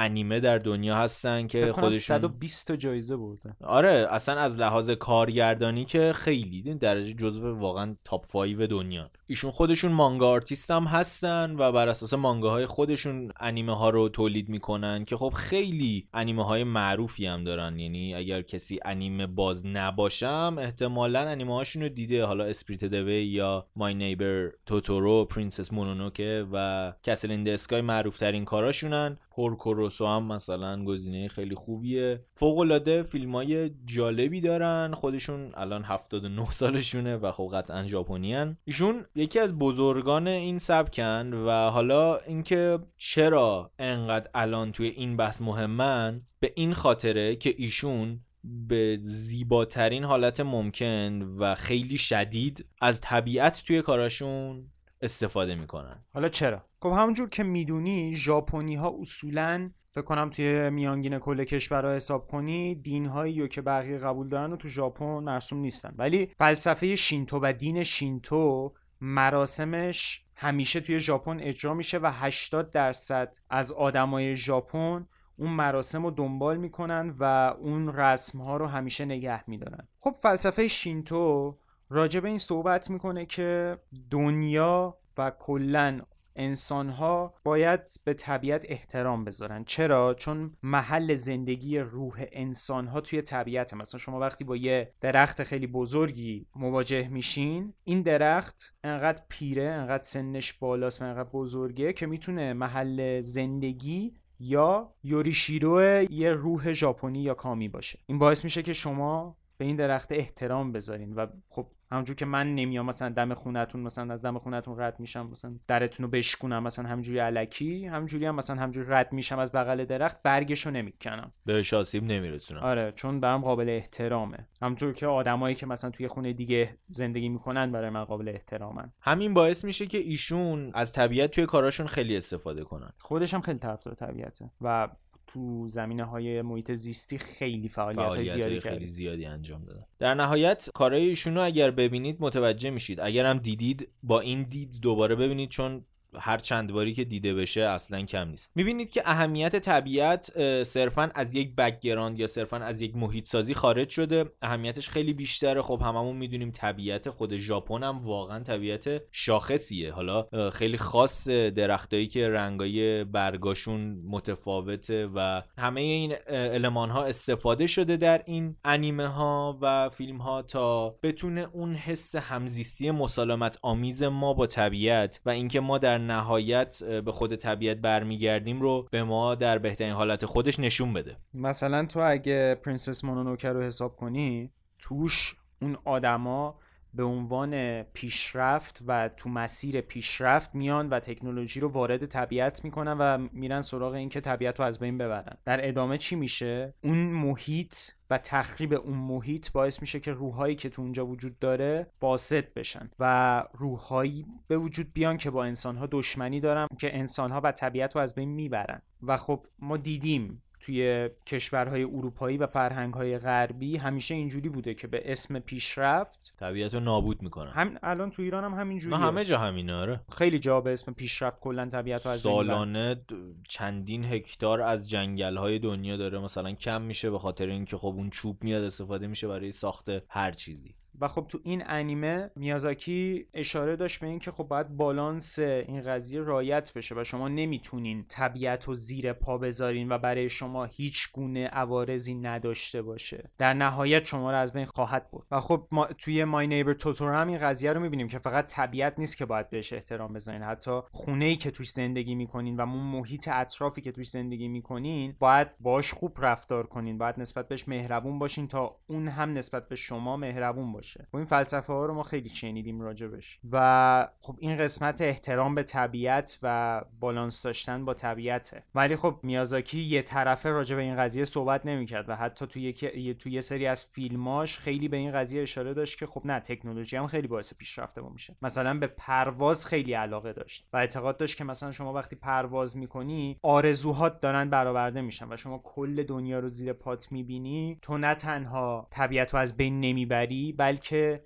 انیمه 0.00 0.40
در 0.40 0.58
دنیا 0.58 0.96
هستن 0.96 1.46
که 1.46 1.72
خودشون 1.72 1.92
120 1.92 2.66
تا 2.66 2.76
جایزه 2.76 3.16
بردن 3.16 3.56
آره 3.64 4.06
اصلا 4.10 4.40
از 4.40 4.58
لحاظ 4.58 4.90
کارگردانی 4.90 5.84
که 5.84 6.12
خیلی 6.12 6.62
درجه 6.74 7.12
جزو 7.12 7.58
واقعا 7.58 7.96
top 8.04 8.26
5 8.26 8.56
دنیا. 8.56 9.10
ایشون 9.26 9.50
خودشون 9.50 9.92
مانگا 9.92 10.30
آرتیست 10.30 10.70
هم 10.70 10.84
هستن 10.84 11.56
و 11.58 11.72
بر 11.72 11.88
اساس 11.88 12.14
مانگاهای 12.14 12.66
خودشون 12.66 13.32
انیمه 13.40 13.76
ها 13.76 13.90
رو 13.90 14.08
تولید 14.08 14.48
می‌کنن 14.48 15.04
که 15.04 15.16
خب 15.16 15.32
خیلی 15.36 16.08
انیمه 16.14 16.44
های 16.44 16.64
معروفی 16.64 17.26
هم 17.26 17.44
دارن. 17.44 17.78
یعنی 17.78 18.14
اگر 18.14 18.42
کسی 18.42 18.80
انیمه 18.84 19.26
باز 19.26 19.66
نباشه 19.66 20.30
هم 20.30 20.56
احتمالا 20.58 21.20
انیمه 21.20 21.54
هاشون 21.54 21.82
رو 21.82 21.88
دیده. 21.88 22.24
حالا 22.24 22.44
Spirited 22.44 22.84
Away 22.84 23.24
یا 23.24 23.66
My 23.76 23.94
Neighbor 23.94 24.50
Totoro 24.66 25.24
Princess 25.24 25.72
Mononoke 25.72 26.46
و 26.52 26.92
Castle 27.02 27.30
این 27.30 27.80
معروف 27.80 28.18
ترین 28.18 28.44
کاراشونن. 28.44 29.18
Porco 29.40 29.73
Rosso 29.73 30.06
هم 30.06 30.22
مثلا 30.26 30.84
گزینه 30.84 31.28
خیلی 31.28 31.54
خوبیه. 31.54 32.24
فوق 32.34 32.58
العاده 32.58 33.02
فیلم 33.02 33.68
جالبی 33.84 34.40
دارن. 34.40 34.94
خودشون 34.94 35.52
الان 35.54 35.84
79 35.84 36.44
سالشونه 36.50 37.16
و 37.16 37.32
خب 37.32 37.50
قطعا 37.52 37.86
ژاپنیان. 37.86 38.56
ایشون 38.64 39.04
یکی 39.14 39.38
از 39.38 39.58
بزرگان 39.58 40.28
این 40.28 40.58
سبکن 40.58 41.32
و 41.32 41.70
حالا 41.70 42.16
اینکه 42.16 42.78
چرا 42.96 43.70
انقدر 43.78 44.30
الان 44.34 44.72
توی 44.72 44.88
این 44.88 45.16
بحث 45.16 45.42
مهمن 45.42 46.22
به 46.40 46.52
این 46.56 46.74
خاطره 46.74 47.36
که 47.36 47.54
ایشون 47.58 48.20
به 48.44 48.98
زیباترین 49.00 50.04
حالت 50.04 50.40
ممکن 50.40 51.22
و 51.38 51.54
خیلی 51.54 51.98
شدید 51.98 52.66
از 52.80 53.00
طبیعت 53.00 53.62
توی 53.66 53.82
کاراشون 53.82 54.70
استفاده 55.02 55.54
می‌کنن. 55.54 56.04
حالا 56.14 56.28
چرا؟ 56.28 56.64
خب 56.82 56.88
همونجور 56.88 57.28
که 57.28 57.42
می‌دونی 57.42 58.14
ژاپنی 58.14 58.74
ها 58.76 58.96
اصولا 59.00 59.70
فکر 59.88 60.04
کنم 60.04 60.30
توی 60.30 60.70
میانگین 60.70 61.18
کل 61.18 61.44
کشورها 61.44 61.94
حساب 61.94 62.26
کنی 62.26 62.74
دین 62.74 63.06
هایی 63.06 63.48
که 63.48 63.62
بقیه 63.62 63.98
قبول 63.98 64.28
دارن 64.28 64.52
و 64.52 64.56
تو 64.56 64.68
ژاپن 64.68 65.04
مرسوم 65.04 65.58
نیستن. 65.58 65.94
ولی 65.98 66.32
فلسفه 66.36 66.96
شینتو 66.96 67.40
و 67.42 67.52
دین 67.52 67.82
شینتو 67.82 68.74
مراسمش 69.00 70.24
همیشه 70.36 70.80
توی 70.80 71.00
ژاپن 71.00 71.40
اجرا 71.40 71.74
میشه 71.74 71.98
و 71.98 72.10
80 72.12 72.70
درصد 72.70 73.34
از 73.50 73.72
آدمای 73.72 74.36
ژاپن 74.36 75.06
اون 75.36 75.50
مراسم 75.50 76.04
رو 76.04 76.10
دنبال 76.10 76.56
می‌کنن 76.56 77.14
و 77.18 77.54
اون 77.58 77.92
رسم 77.92 78.40
ها 78.40 78.56
رو 78.56 78.66
همیشه 78.66 79.04
نگه 79.04 79.50
میدارن. 79.50 79.88
خب 80.00 80.10
فلسفه 80.22 80.68
شینتو 80.68 81.58
راجع 81.90 82.20
به 82.20 82.28
این 82.28 82.38
صحبت 82.38 82.90
می‌کنه 82.90 83.26
که 83.26 83.78
دنیا 84.10 84.98
و 85.18 85.30
کلا 85.30 86.00
انسان 86.36 86.88
ها 86.88 87.34
باید 87.44 87.80
به 88.04 88.14
طبیعت 88.14 88.66
احترام 88.68 89.24
بذارن. 89.24 89.64
چرا؟ 89.64 90.14
چون 90.14 90.56
محل 90.62 91.14
زندگی 91.14 91.78
روح 91.78 92.24
انسان 92.32 92.86
ها 92.86 93.00
توی 93.00 93.22
طبیعت 93.22 93.74
مثلا 93.74 94.00
شما 94.00 94.20
وقتی 94.20 94.44
با 94.44 94.56
یه 94.56 94.94
درخت 95.00 95.42
خیلی 95.42 95.66
بزرگی 95.66 96.46
مواجه 96.56 97.08
میشین 97.08 97.74
این 97.84 98.02
درخت 98.02 98.74
انقدر 98.84 99.22
پیره 99.28 99.70
انقدر 99.70 100.02
سنش 100.02 100.52
بالاست 100.52 101.02
و 101.02 101.04
انقدر 101.04 101.28
بزرگه 101.32 101.92
که 101.92 102.06
می‌تونه 102.06 102.52
محل 102.52 103.20
زندگی 103.20 104.14
یا 104.38 104.94
یوریشیرو 105.02 106.02
یه 106.10 106.30
روح 106.30 106.72
ژاپنی 106.72 107.22
یا 107.22 107.34
کامی 107.34 107.68
باشه. 107.68 107.98
این 108.06 108.18
باعث 108.18 108.44
میشه 108.44 108.62
که 108.62 108.72
شما 108.72 109.36
به 109.56 109.64
این 109.64 109.76
درخت 109.76 110.12
احترام 110.12 110.72
بذارین 110.72 111.12
و 111.12 111.26
خب 111.48 111.66
همونجور 111.90 112.16
که 112.16 112.26
من 112.26 112.54
نمیام 112.54 112.86
مثلا 112.86 113.08
دم 113.08 113.34
خونتون 113.34 113.80
مثلا 113.80 114.12
از 114.12 114.24
دم 114.24 114.38
خونتون 114.38 114.80
رد 114.80 115.00
میشم 115.00 115.26
مثلا 115.30 115.56
درتون 115.66 116.04
رو 116.04 116.10
بشکونم 116.10 116.62
مثلا 116.62 116.88
همجوری 116.88 117.18
علکی 117.18 117.86
همجوری 117.86 118.26
هم 118.26 118.34
مثلا 118.34 118.56
همجوری 118.56 118.86
رد 118.90 119.12
میشم 119.12 119.38
از 119.38 119.52
بغل 119.52 119.84
درخت 119.84 120.22
برگشو 120.22 120.70
نمی‌کنم. 120.70 121.32
به 121.46 121.62
آسیب 121.72 122.04
نمیرسونم. 122.04 122.60
آره 122.60 122.92
چون 122.92 123.20
برام 123.20 123.40
قابل 123.40 123.68
احترامه. 123.68 124.48
همونطور 124.62 124.92
که 124.92 125.06
آدمایی 125.06 125.54
که 125.54 125.66
مثلا 125.66 125.90
توی 125.90 126.08
خونه 126.08 126.32
دیگه 126.32 126.78
زندگی 126.88 127.28
می‌کنن 127.28 127.72
برای 127.72 127.90
من 127.90 128.04
قابل 128.04 128.28
احترامن. 128.28 128.92
همین 129.00 129.34
باعث 129.34 129.64
میشه 129.64 129.86
که 129.86 129.98
ایشون 129.98 130.70
از 130.74 130.92
طبیعت 130.92 131.30
توی 131.30 131.46
کاراشون 131.46 131.86
خیلی 131.86 132.16
استفاده 132.16 132.64
کنن. 132.64 132.92
خودش 132.98 133.34
هم 133.34 133.40
خیلی 133.40 133.58
طرفدار 133.58 133.94
طبیعته 133.94 134.50
و 134.60 134.88
تو 135.32 135.68
زمینه 135.68 136.04
های 136.04 136.42
محیط 136.42 136.72
زیستی 136.72 137.18
خیلی 137.18 137.68
فعالیت, 137.68 138.14
های 138.14 138.24
زیادی 138.24 138.60
خیلی 138.60 138.86
زیادی 138.86 139.26
انجام 139.26 139.64
دادن. 139.64 139.84
در 139.98 140.14
نهایت 140.14 140.68
کارهای 140.74 141.08
ایشون 141.08 141.34
رو 141.34 141.44
اگر 141.44 141.70
ببینید 141.70 142.16
متوجه 142.20 142.70
میشید. 142.70 143.00
اگر 143.00 143.26
هم 143.26 143.38
دیدید 143.38 143.88
با 144.02 144.20
این 144.20 144.42
دید 144.42 144.80
دوباره 144.82 145.14
ببینید 145.14 145.48
چون 145.48 145.84
هر 146.18 146.38
چند 146.38 146.72
باری 146.72 146.92
که 146.92 147.04
دیده 147.04 147.34
بشه 147.34 147.60
اصلا 147.60 148.02
کم 148.02 148.28
نیست. 148.28 148.50
می‌بینید 148.54 148.90
که 148.90 149.02
اهمیت 149.04 149.56
طبیعت 149.56 150.30
صرفا 150.62 151.10
از 151.14 151.34
یک 151.34 151.54
background 151.56 152.20
یا 152.20 152.26
صرفا 152.26 152.56
از 152.56 152.80
یک 152.80 152.96
محیط 152.96 153.26
سازی 153.26 153.54
خارج 153.54 153.88
شده. 153.88 154.24
اهمیتش 154.42 154.88
خیلی 154.88 155.12
بیشتره. 155.12 155.62
خب 155.62 155.82
هممون 155.82 156.16
می‌دونیم 156.16 156.50
طبیعت 156.50 157.10
خود 157.10 157.36
ژاپن 157.36 157.82
هم 157.82 157.98
واقعا 158.04 158.42
طبیعت 158.42 159.02
شاخصیه. 159.12 159.92
حالا 159.92 160.50
خیلی 160.52 160.78
خاص 160.78 161.28
درختایی 161.28 162.06
که 162.06 162.28
رنگای 162.28 163.04
برگاشون 163.04 164.02
متفاوته 164.08 165.06
و 165.14 165.42
همه 165.58 165.80
این 165.80 166.12
المان 166.28 166.90
استفاده 166.90 167.66
شده 167.66 167.96
در 167.96 168.22
این 168.26 168.56
انیمه 168.64 169.06
ها 169.08 169.58
و 169.62 169.88
فیلم 169.88 170.18
ها 170.18 170.42
تا 170.42 170.90
بتونه 171.02 171.48
اون 171.52 171.74
حس 171.74 172.16
همزیستی 172.16 172.90
مسالمت 172.90 173.58
آمیز 173.62 174.02
ما 174.02 174.34
با 174.34 174.46
طبیعت 174.46 175.20
و 175.26 175.30
اینکه 175.30 175.60
ما 175.60 175.78
در 175.78 175.98
نهایت 176.06 176.84
به 176.84 177.12
خود 177.12 177.36
طبیعت 177.36 177.76
برمیگردیم 177.76 178.60
رو 178.60 178.88
به 178.90 179.02
ما 179.02 179.34
در 179.34 179.58
بهترین 179.58 179.92
حالت 179.92 180.26
خودش 180.26 180.60
نشون 180.60 180.92
بده. 180.92 181.16
مثلا 181.34 181.86
تو 181.86 182.00
اگه 182.00 182.54
پرنسس 182.54 183.04
مونونوکه 183.04 183.48
رو 183.48 183.62
حساب 183.62 183.96
کنی 183.96 184.50
توش 184.78 185.34
اون 185.62 185.76
آدما 185.84 186.58
به 186.94 187.04
عنوان 187.04 187.82
پیشرفت 187.82 188.82
و 188.86 189.08
تو 189.08 189.28
مسیر 189.28 189.80
پیشرفت 189.80 190.54
میان 190.54 190.88
و 190.88 191.00
تکنولوژی 191.00 191.60
رو 191.60 191.68
وارد 191.68 192.06
طبیعت 192.06 192.64
می‌کنن 192.64 192.96
و 192.98 193.28
میرن 193.32 193.60
سراغ 193.60 193.94
اینکه 193.94 194.20
طبیعت 194.20 194.60
رو 194.60 194.66
از 194.66 194.78
بین 194.78 194.98
ببرن. 194.98 195.36
در 195.44 195.68
ادامه 195.68 195.98
چی 195.98 196.16
میشه؟ 196.16 196.74
اون 196.82 196.98
محیط 196.98 197.74
و 198.10 198.18
تخریب 198.18 198.72
اون 198.72 198.96
محیط 198.96 199.52
باعث 199.52 199.80
میشه 199.80 200.00
که 200.00 200.12
روحهایی 200.12 200.54
که 200.54 200.68
تو 200.68 200.82
اونجا 200.82 201.06
وجود 201.06 201.38
داره 201.38 201.86
فاسد 201.90 202.54
بشن 202.54 202.90
و 202.98 203.44
روحهایی 203.54 204.26
به 204.48 204.58
وجود 204.58 204.92
بیان 204.92 205.16
که 205.16 205.30
با 205.30 205.44
انسانها 205.44 205.88
دشمنی 205.90 206.40
دارن 206.40 206.66
که 206.78 206.98
انسانها 206.98 207.40
و 207.44 207.52
طبیعت 207.52 207.96
رو 207.96 208.02
از 208.02 208.14
بین 208.14 208.28
می‌برن. 208.28 208.82
و 209.02 209.16
خب 209.16 209.46
ما 209.58 209.76
دیدیم 209.76 210.42
توی 210.60 211.10
کشورهای 211.26 211.82
اروپایی 211.82 212.38
و 212.38 212.46
فرهنگهای 212.46 213.18
غربی 213.18 213.76
همیشه 213.76 214.14
اینجوری 214.14 214.48
بوده 214.48 214.74
که 214.74 214.86
به 214.86 215.12
اسم 215.12 215.38
پیشرفت 215.38 216.34
طبیعت 216.40 216.74
رو 216.74 216.80
نابود 216.80 217.22
می‌کنن. 217.22 217.50
هم 217.50 217.78
الان 217.82 218.10
تو 218.10 218.22
ایران 218.22 218.44
هم 218.44 218.54
همینجوریه. 218.54 218.98
همه 218.98 219.24
جا 219.24 219.38
همینه 219.38 219.74
آره. 219.74 220.00
خیلی 220.12 220.38
جا 220.38 220.60
به 220.60 220.72
اسم 220.72 220.92
پیشرفت 220.92 221.40
کلا 221.40 221.66
طبیعت 221.66 222.06
رو 222.06 222.12
از 222.12 222.20
سالانه 222.20 223.02
چندین 223.48 224.04
هکتار 224.04 224.60
از 224.60 224.90
جنگل 224.90 225.36
های 225.36 225.58
دنیا 225.58 225.96
داره. 225.96 226.18
مثلا 226.18 226.52
کم 226.52 226.82
میشه 226.82 227.10
به 227.10 227.18
خاطر 227.18 227.46
اینکه 227.46 227.76
خب 227.76 227.86
اون 227.86 228.10
چوب 228.10 228.44
میاد 228.44 228.64
استفاده 228.64 229.06
میشه 229.06 229.28
برای 229.28 229.52
ساخت 229.52 229.88
هر 230.08 230.30
چیزی. 230.30 230.74
و 231.00 231.08
خب 231.08 231.26
تو 231.28 231.38
این 231.44 231.62
انیمه 231.66 232.30
میازاکی 232.36 233.26
اشاره 233.34 233.76
داشت 233.76 234.00
به 234.00 234.06
اینکه 234.06 234.30
خب 234.30 234.44
باید 234.44 234.68
بالانس 234.68 235.38
این 235.38 235.82
قضیه 235.82 236.20
رایت 236.20 236.72
بشه 236.72 236.94
و 236.94 237.04
شما 237.04 237.28
نمی‌تونین 237.28 238.04
طبیعت 238.08 238.68
و 238.68 238.74
زیر 238.74 239.12
پا 239.12 239.38
بذارین 239.38 239.92
و 239.92 239.98
برای 239.98 240.28
شما 240.28 240.64
هیچ 240.64 241.12
گونه 241.12 241.46
عوارضی 241.46 242.14
نداشته 242.14 242.82
باشه. 242.82 243.30
در 243.38 243.54
نهایت 243.54 244.04
شما 244.04 244.30
رو 244.30 244.36
از 244.36 244.52
بین 244.52 244.64
خواهد 244.64 245.10
برد. 245.10 245.26
و 245.30 245.40
خب 245.40 245.68
ما 245.70 245.86
توی 245.86 246.24
مای 246.24 246.46
نیبر 246.46 246.72
توتور 246.72 247.14
هم 247.14 247.28
این 247.28 247.38
قضیه 247.38 247.72
رو 247.72 247.80
می‌بینیم 247.80 248.08
که 248.08 248.18
فقط 248.18 248.46
طبیعت 248.46 248.98
نیست 248.98 249.16
که 249.16 249.26
باید 249.26 249.50
بهش 249.50 249.72
احترام 249.72 250.12
بذارین. 250.12 250.42
حتی 250.42 250.80
خونه 250.92 251.24
ای 251.24 251.36
که 251.36 251.50
توش 251.50 251.70
زندگی 251.70 252.14
می‌کنین 252.14 252.56
و 252.56 252.60
اون 252.60 252.70
محیط 252.70 253.28
اطرافی 253.32 253.80
که 253.80 253.92
توش 253.92 254.10
زندگی 254.10 254.48
می‌کنین 254.48 255.16
باید 255.18 255.48
باش 255.60 255.92
خوب 255.92 256.18
رفتار 256.18 256.66
کنین. 256.66 256.98
باید 256.98 257.20
نسبت 257.20 257.48
بهش 257.48 257.68
مهربون 257.68 258.18
باشین 258.18 258.48
تا 258.48 258.76
اون 258.86 259.08
هم 259.08 259.32
نسبت 259.32 259.68
به 259.68 259.76
شما 259.76 260.16
مهربون 260.16 260.72
باشه. 260.72 260.89
باشه 260.96 261.08
و 261.12 261.16
این 261.16 261.26
فلسفه 261.26 261.72
ها 261.72 261.86
رو 261.86 261.94
ما 261.94 262.02
خیلی 262.02 262.28
شنیدیم 262.28 262.80
راجبش. 262.80 263.38
و 263.52 264.08
خب 264.20 264.36
این 264.38 264.58
قسمت 264.58 265.00
احترام 265.00 265.54
به 265.54 265.62
طبیعت 265.62 266.38
و 266.42 266.82
بالانس 267.00 267.42
داشتن 267.42 267.84
با 267.84 267.94
طبیعته. 267.94 268.62
ولی 268.74 268.96
خب 268.96 269.20
میازاکی 269.22 269.80
یه 269.80 270.02
طرفه 270.02 270.50
راجع 270.50 270.76
به 270.76 270.82
این 270.82 270.96
قضیه 270.96 271.24
صحبت 271.24 271.66
نمی‌کرد 271.66 272.08
و 272.08 272.16
حتی 272.16 272.46
توی 272.46 272.62
یک 272.62 272.84
توی 273.18 273.32
یه 273.32 273.40
سری 273.40 273.66
از 273.66 273.84
فیلماش 273.84 274.58
خیلی 274.58 274.88
به 274.88 274.96
این 274.96 275.12
قضیه 275.12 275.42
اشاره 275.42 275.74
داشت 275.74 275.98
که 275.98 276.06
خب 276.06 276.22
نه 276.24 276.40
تکنولوژی 276.40 276.96
هم 276.96 277.06
خیلی 277.06 277.28
باعث 277.28 277.54
پیشرفت 277.54 277.98
ما 277.98 278.08
میشه. 278.08 278.36
مثلا 278.42 278.78
به 278.78 278.86
پرواز 278.86 279.66
خیلی 279.66 279.92
علاقه 279.92 280.32
داشت 280.32 280.68
و 280.72 280.76
اعتقاد 280.76 281.16
داشت 281.16 281.36
که 281.36 281.44
مثلا 281.44 281.72
شما 281.72 281.92
وقتی 281.92 282.16
پرواز 282.16 282.76
می‌کنی 282.76 283.38
آرزوهات 283.42 284.20
دارن 284.20 284.50
برآورده 284.50 285.00
میشن 285.00 285.32
و 285.32 285.36
شما 285.36 285.58
کل 285.58 286.02
دنیا 286.02 286.38
رو 286.38 286.48
زیر 286.48 286.72
پات 286.72 287.12
می‌بینی 287.12 287.78
تو 287.82 287.98
نه 287.98 288.14
تنها 288.14 288.86
طبیعت 288.90 289.34
رو 289.34 289.40
از 289.40 289.56
بین 289.56 289.80
نمی‌بری 289.80 290.52
بلکه 290.52 290.79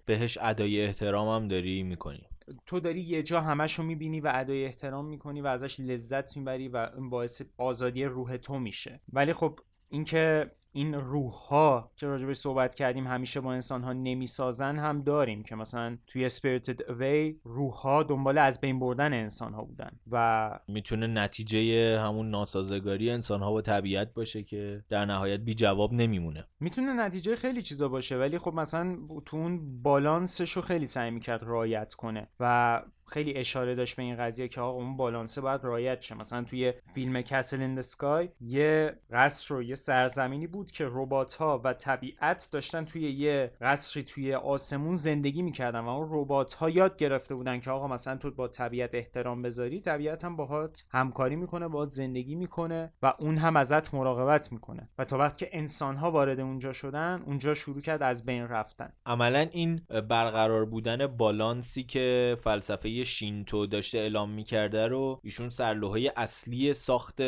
بهش 0.07 0.39
ادای 0.41 0.85
احترام 0.85 1.43
هم 1.43 1.49
داری 1.49 1.83
می‌کنی. 1.83 2.27
تو 2.67 2.81
داری 2.81 3.01
یه 3.01 3.23
جا 3.23 3.41
همش 3.41 3.79
رو 3.79 3.85
می‌بینی 3.85 4.21
و 4.21 4.33
ادای 4.35 4.65
احترام 4.65 5.07
می‌کنی 5.07 5.41
و 5.41 5.47
ازش 5.47 5.81
لذت 5.81 6.37
می‌بری 6.37 6.69
و 6.69 6.89
این 6.97 7.11
باعث 7.11 7.43
آزادی 7.57 8.05
روح 8.05 8.37
تو 8.37 8.59
میشه. 8.59 9.01
ولی 9.13 9.33
خب 9.33 9.61
اینکه 9.89 10.51
این 10.77 10.95
روح 10.95 11.33
ها 11.33 11.91
که 11.97 12.07
راجبش 12.07 12.37
صحبت 12.37 12.75
کردیم 12.75 13.07
همیشه 13.07 13.41
با 13.41 13.53
انسان 13.53 13.83
ها 13.83 13.93
نمی‌سازن 13.93 14.79
هم 14.79 15.03
داریم 15.03 15.43
که 15.43 15.55
مثلا 15.55 15.99
توی 16.07 16.31
Spirited 16.31 16.79
Away 16.79 17.37
روح 17.45 17.73
ها 17.73 18.03
دنبال 18.03 18.39
از 18.39 18.61
بین 18.61 18.79
بردن 18.79 19.13
انسان 19.13 19.55
ها 19.55 19.65
بودن 19.65 19.91
و 20.11 20.51
می‌تونه 20.69 21.07
نتیجه 21.07 22.01
همون 22.01 22.31
ناسازگاری 22.31 23.11
انسان 23.11 23.43
ها 23.43 23.51
با 23.51 23.61
طبیعت 23.61 24.15
باشه 24.15 24.43
که 24.43 24.85
در 24.89 25.05
نهایت 25.05 25.41
بی 25.41 25.55
جواب 25.55 25.93
نمیمونه. 25.93 26.45
می‌تونه 26.61 26.93
نتیجه 26.93 27.37
خیلی 27.37 27.63
چیزا 27.63 27.89
باشه 27.89 28.17
ولی 28.19 28.39
خب 28.39 28.55
مثلا 28.55 28.99
تو 29.27 29.37
اون 29.37 29.83
بالانسش 29.83 30.53
رو 30.53 30.63
خیلی 30.63 30.87
سعی 30.87 31.11
می‌کرد 31.11 31.43
رایت 31.43 31.95
کنه 31.95 32.29
و 32.41 32.83
خیلی 33.07 33.35
اشاره 33.37 33.75
داشت 33.75 33.97
به 33.97 34.03
این 34.03 34.17
قضیه 34.17 34.49
که 34.49 34.61
آقا 34.61 34.79
اون 34.79 34.97
بالانسه 34.97 35.41
باید 35.41 35.65
رایت 35.65 36.03
شه. 36.03 36.15
مثلا 36.15 36.45
توی 36.45 36.73
فیلم 36.95 37.21
کسل 37.21 37.61
این 37.61 37.81
سکای 37.81 38.29
یه 38.41 38.99
قصر 39.13 39.55
رو 39.55 39.63
یه 39.63 39.75
سرزمینی 39.75 40.47
بود 40.47 40.71
که 40.71 40.89
ربات 40.91 41.35
ها 41.35 41.61
و 41.65 41.73
طبیعت 41.73 42.49
داشتن 42.53 42.85
توی 42.85 43.13
یه 43.13 43.53
قصری 43.61 44.03
توی 44.03 44.35
آسمون 44.35 44.95
زندگی 44.95 45.43
می‌کردن 45.43 45.81
و 45.81 45.89
اون 45.89 46.09
ربات 46.11 46.55
ها 46.55 46.71
یاد 46.71 46.97
گرفته 46.97 47.35
بودن 47.35 47.61
که 47.61 47.71
آقا 47.71 47.89
مثلا 47.89 48.17
تو 48.17 48.31
با 48.31 48.49
طبیعت 48.49 48.95
احترام 48.95 49.43
بذاری 49.43 49.81
طبیعت 49.81 50.25
هم 50.25 50.37
باهات 50.37 50.85
همکاری 50.91 51.37
می‌کنه 51.37 51.69
باهات 51.69 51.91
زندگی 51.91 52.35
می‌کنه 52.35 52.93
و 53.03 53.15
اون 53.19 53.37
هم 53.37 53.57
ازت 53.57 53.95
مراقبت 53.95 54.53
می‌کنه. 54.53 54.89
و 54.99 55.05
تا 55.05 55.19
وقتی 55.19 55.47
که 55.47 55.59
انسان 55.59 55.97
ها 55.97 56.11
وارد 56.11 56.41
اونجا 56.41 56.73
شدن 56.73 57.23
اونجا 57.27 57.55
شروع 57.55 57.81
کرد 57.81 58.03
از 58.03 58.27
بین 58.27 58.49
رفتن. 58.49 58.93
عملا 59.07 59.47
این 59.53 59.81
برقرار 60.09 60.65
بودن 60.65 61.07
بالانسی 61.07 61.83
که 61.83 62.37
فلسفه 62.45 62.89
شینتو 63.03 63.67
داشته 63.67 63.99
اعلام 63.99 64.31
می‌کرده 64.31 64.89
رو 64.89 65.21
ایشون 65.23 65.49
سرلوحه 65.49 66.13
اصلی 66.17 66.73
ساخت 66.73 67.21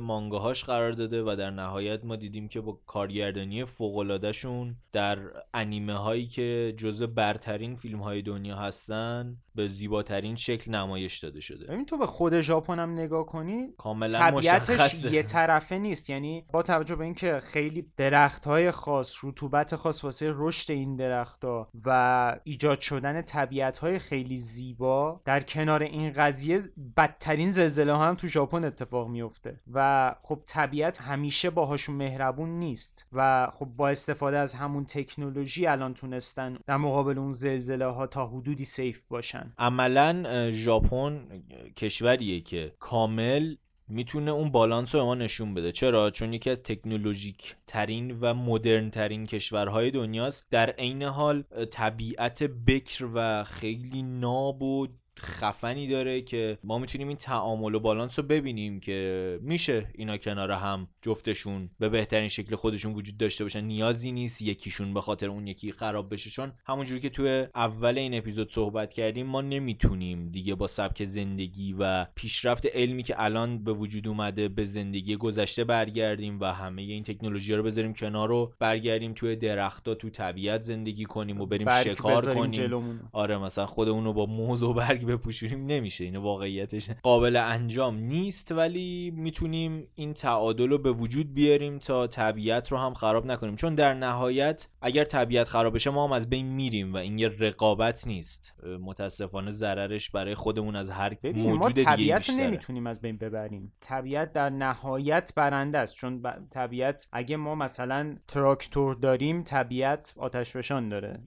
مانگاهاش 0.00 0.64
قرار 0.64 0.92
داده 0.92 1.22
و 1.22 1.36
در 1.38 1.50
نهایت 1.50 2.04
ما 2.04 2.16
دیدیم 2.16 2.48
که 2.48 2.60
با 2.60 2.78
کارگردانی 2.86 3.64
فوقلادهشون 3.64 4.76
در 4.92 5.18
انیمه 5.54 5.94
هایی 5.94 6.26
که 6.26 6.74
جزو 6.76 7.06
برترین 7.06 7.74
فیلم 7.74 8.02
های 8.02 8.22
دنیا 8.22 8.56
هستن 8.56 9.36
به 9.54 9.68
زیباترین 9.68 10.36
شکل 10.36 10.70
نمایش 10.70 11.18
داده 11.18 11.40
شده. 11.40 11.66
ببین 11.66 11.86
تو 11.86 11.98
به 11.98 12.06
خود 12.06 12.40
ژاپن 12.40 12.78
هم 12.78 12.92
نگاه 12.92 13.26
کنی 13.26 13.68
کاملا 13.78 14.18
طبیعتش 14.18 14.70
مشخصه. 14.70 15.12
یه 15.12 15.22
طرفه 15.22 15.78
نیست. 15.78 16.10
یعنی 16.10 16.44
با 16.52 16.62
توجه 16.62 16.96
به 16.96 17.04
اینکه 17.04 17.40
خیلی 17.40 17.86
درخت 17.96 18.44
های 18.44 18.70
خاص 18.70 19.24
رطوبت 19.24 19.76
خاص 19.76 20.04
واسه 20.04 20.32
رشد 20.36 20.72
این 20.72 20.96
درختها 20.96 21.68
و 21.84 22.40
ایجاد 22.44 22.80
شدن 22.80 23.22
طبیعت 23.22 23.78
های 23.78 23.98
خیلی 23.98 24.36
زیبا 24.36 25.20
در 25.24 25.40
کنار 25.40 25.82
این 25.82 26.12
قضیه 26.12 26.60
بدترین 26.96 27.52
زلزله 27.52 27.92
ها 27.92 28.06
هم 28.06 28.14
تو 28.14 28.26
ژاپن 28.26 28.64
اتفاق 28.64 29.08
میفته 29.08 29.56
و 29.72 30.14
خب 30.22 30.42
طبیعت 30.46 31.00
همیشه 31.00 31.50
باهاشون 31.50 31.96
مهربون 31.96 32.48
نیست. 32.48 33.06
و 33.12 33.48
خب 33.52 33.66
با 33.66 33.88
استفاده 33.88 34.38
از 34.38 34.54
همون 34.54 34.84
تکنولوژی 34.84 35.66
الان 35.66 35.94
تونستن 35.94 36.58
در 36.66 36.76
مقابل 36.76 37.18
اون 37.18 37.32
زلزله 37.32 37.86
ها 37.86 38.06
تا 38.06 38.26
حدودی 38.26 38.64
سیف 38.64 39.04
باشن. 39.04 39.41
عملا 39.58 40.22
اه، 40.26 40.50
ژاپن 40.50 41.42
کشوریه 41.76 42.40
که 42.40 42.72
کامل 42.78 43.54
می‌تونه 43.88 44.30
اون 44.30 44.50
بالانس 44.50 44.94
رو 44.94 45.04
ما 45.04 45.14
نشون 45.14 45.54
بده. 45.54 45.72
چرا؟ 45.72 46.10
چون 46.10 46.32
یکی 46.32 46.50
از 46.50 46.62
تکنولوژیک 46.62 47.56
ترین 47.66 48.18
و 48.20 48.34
مدرن 48.34 48.90
ترین 48.90 49.26
کشورهای 49.26 49.90
دنیاست. 49.90 50.46
در 50.50 50.70
عین 50.70 51.02
حال 51.02 51.42
طبیعت 51.70 52.42
بکر 52.42 53.08
و 53.14 53.44
خیلی 53.44 54.02
ناب 54.02 54.62
و 54.62 54.88
خفنی 55.18 55.88
داره 55.88 56.22
که 56.22 56.58
ما 56.64 56.78
می‌تونیم 56.78 57.08
این 57.08 57.16
تعامل 57.16 57.74
و 57.74 57.80
بالانس 57.80 58.18
رو 58.18 58.24
ببینیم 58.24 58.80
که 58.80 59.38
میشه 59.42 59.86
اینا 59.94 60.16
کنار 60.16 60.50
هم 60.50 60.88
جفتشون 61.02 61.70
به 61.78 61.88
بهترین 61.88 62.28
شکل 62.28 62.56
خودشون 62.56 62.92
وجود 62.92 63.16
داشته 63.16 63.44
باشن 63.44 63.64
نیازی 63.64 64.12
نیست 64.12 64.42
یکیشون 64.42 64.94
به 64.94 65.00
خاطر 65.00 65.26
اون 65.26 65.46
یکی 65.46 65.72
خراب 65.72 66.12
بشه 66.12 66.30
چون 66.30 66.52
همونجوری 66.66 67.00
که 67.00 67.08
توی 67.08 67.46
اول 67.54 67.98
این 67.98 68.14
اپیزود 68.14 68.52
صحبت 68.52 68.92
کردیم 68.92 69.26
ما 69.26 69.40
نمی‌تونیم 69.40 70.28
دیگه 70.28 70.54
با 70.54 70.66
سبک 70.66 71.04
زندگی 71.04 71.76
و 71.78 72.04
پیشرفت 72.04 72.66
علمی 72.66 73.02
که 73.02 73.14
الان 73.22 73.64
به 73.64 73.72
وجود 73.72 74.08
اومده 74.08 74.48
به 74.48 74.64
زندگی 74.64 75.16
گذشته 75.16 75.64
برگردیم 75.64 76.40
و 76.40 76.44
همه 76.44 76.82
این 76.82 77.04
تکنولوژی 77.04 77.54
رو 77.54 77.62
بذاریم 77.62 77.92
کنار 77.92 78.28
رو 78.28 78.52
برگردیم 78.58 79.12
توی 79.12 79.36
درختها 79.36 79.94
تو 79.94 80.10
طبیعت 80.10 80.62
زندگی 80.62 81.04
کنیم 81.04 81.40
و 81.40 81.46
بریم 81.46 81.82
شکار 81.82 82.34
کنیم 82.34 82.50
جلومون. 82.50 83.00
آره 83.12 83.38
مثلا 83.38 83.66
خودمون 83.66 84.04
رو 84.04 84.12
با 84.12 84.26
موز 84.26 84.62
و 84.62 84.74
برگ 84.74 85.01
بپوشونیم 85.06 85.66
نمیشه 85.66 86.04
اینو 86.04 86.20
واقعیتش 86.20 86.90
قابل 87.02 87.36
انجام 87.36 87.96
نیست 87.98 88.52
ولی 88.52 89.12
می‌تونیم 89.16 89.88
این 89.94 90.14
تعادل 90.14 90.68
رو 90.68 90.78
به 90.78 90.92
وجود 90.92 91.34
بیاریم 91.34 91.78
تا 91.78 92.06
طبیعت 92.06 92.72
رو 92.72 92.78
هم 92.78 92.94
خراب 92.94 93.26
نکنیم. 93.26 93.56
چون 93.56 93.74
در 93.74 93.94
نهایت 93.94 94.68
اگر 94.82 95.04
طبیعت 95.04 95.48
خراب 95.48 95.74
بشه 95.74 95.90
ما 95.90 96.06
هم 96.06 96.12
از 96.12 96.30
بین 96.30 96.46
میریم 96.46 96.94
و 96.94 96.96
این 96.96 97.18
یه 97.18 97.28
رقابت 97.28 98.06
نیست. 98.06 98.54
متاسفانه 98.80 99.50
ضررش 99.50 100.10
برای 100.10 100.34
خودمون 100.34 100.76
از 100.76 100.90
هر 100.90 101.16
ما 101.24 101.32
موجود 101.32 101.74
دیگه 101.74 101.84
طبیعت 101.84 102.30
رو 102.30 102.36
نمی‌تونیم 102.36 102.86
از 102.86 103.00
بین 103.00 103.16
ببریم. 103.16 103.72
طبیعت 103.80 104.32
در 104.32 104.50
نهایت 104.50 105.32
برنده 105.36 105.78
است. 105.78 105.94
چون 105.94 106.22
ب- 106.22 106.36
طبیعت 106.50 107.08
اگه 107.12 107.36
ما 107.36 107.54
مثلا 107.54 108.16
تراکتور 108.28 108.94
داریم 108.94 109.42
طبیعت 109.42 110.14
آتش 110.16 110.50
فشان 110.50 110.88
داره 110.88 111.18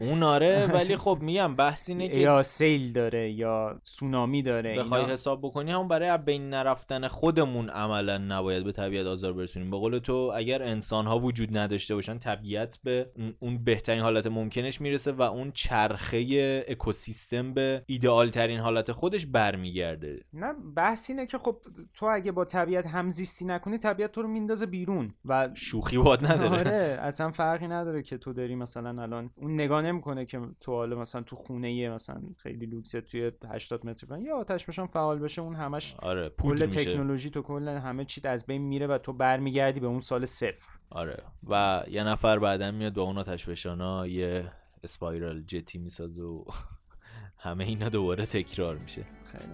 اون 0.00 0.22
آره 0.22 0.66
ولی 0.74 0.96
خب 0.96 1.18
میگم 1.20 1.56
بحث 1.56 1.88
اینه 1.88 2.08
که 2.08 2.18
یا 2.18 2.42
سیل 2.42 2.92
داره. 2.92 3.11
یا 3.18 3.80
سونامی 3.82 4.42
داره 4.42 4.78
بخوای 4.78 5.00
اینا- 5.00 5.12
حساب 5.12 5.40
بکنی 5.42 5.70
همون 5.70 5.88
برای 5.88 6.08
از 6.08 6.24
بین 6.24 6.48
نرفتن 6.48 7.08
خودمون 7.08 7.68
عملا 7.68 8.18
نباید 8.18 8.64
به 8.64 8.72
طبیعت 8.72 9.06
آزار 9.06 9.32
برسونیم. 9.32 9.70
به 9.70 9.76
قول 9.76 9.98
تو 9.98 10.32
اگر 10.34 10.62
انسان 10.62 11.06
ها 11.06 11.18
وجود 11.18 11.56
نداشته 11.56 11.94
باشن 11.94 12.18
طبیعت 12.18 12.78
به 12.84 13.10
اون- 13.40 13.64
بهترین 13.64 14.02
حالت 14.02 14.26
ممکنش 14.26 14.80
می‌رسه 14.80 15.12
و 15.12 15.22
اون 15.22 15.52
چرخه 15.52 16.64
اکوسیستم 16.68 17.54
به 17.54 17.82
ایدئال 17.86 18.28
ترین 18.30 18.58
حالت 18.58 18.92
خودش 18.92 19.26
برمیگرده. 19.26 20.20
نه 20.32 20.52
بحث 20.76 21.10
اینه 21.10 21.26
که 21.26 21.38
خب 21.38 21.56
تو 21.94 22.06
اگه 22.06 22.32
با 22.32 22.44
طبیعت 22.44 22.86
همزیستی 22.86 23.44
نکنی 23.44 23.78
طبیعت 23.78 24.12
تو 24.12 24.22
رو 24.22 24.28
میندازه 24.28 24.66
بیرون 24.66 25.14
و 25.24 25.48
شوخی 25.54 25.98
باد 25.98 26.26
نداره. 26.26 26.58
آره 26.58 26.98
اصلا 27.00 27.30
فرقی 27.30 27.66
نداره 27.68 28.02
که 28.02 28.18
تو 28.18 28.32
داری 28.32 28.54
مثلا 28.54 29.02
الان 29.02 29.30
اون 29.36 29.54
نگاه 29.54 29.82
نمی‌کنه 29.82 30.24
که 30.24 30.40
تو 30.60 30.72
حالا 30.72 30.96
مثلا 30.96 31.22
تو 31.22 31.36
خونه 31.36 31.88
مثلا 31.90 32.22
خیلی 32.36 32.66
لوکسه 32.66 33.01
توی 33.02 33.32
80 33.48 33.86
متر 33.86 34.06
فلان 34.06 34.24
یا 34.24 34.36
آتش 34.36 34.66
بشن 34.66 34.86
فعال 34.86 35.18
بشه 35.18 35.42
اون 35.42 35.54
همش 35.54 35.94
آره 35.98 36.28
کل 36.28 36.66
تکنولوژی 36.66 37.30
تو 37.30 37.42
کل 37.42 37.68
همه 37.68 38.04
چیت 38.04 38.26
از 38.26 38.46
بین 38.46 38.62
میره 38.62 38.86
و 38.86 38.98
تو 38.98 39.12
برمیگردی 39.12 39.80
به 39.80 39.86
اون 39.86 40.00
سال 40.00 40.24
صفر. 40.24 40.68
آره. 40.90 41.22
و 41.48 41.82
یه 41.90 42.04
نفر 42.04 42.38
بعدا 42.38 42.70
میاد 42.70 42.94
با 42.94 43.02
اون 43.02 43.18
آتش 43.18 43.68
یه 44.06 44.52
اسپایرال 44.84 45.42
جتی 45.42 45.78
می‌سازه 45.78 46.22
و 46.22 46.44
همه 47.38 47.64
اینا 47.64 47.88
دوباره 47.88 48.26
تکرار 48.26 48.76
میشه. 48.76 49.04
خیلی 49.32 49.52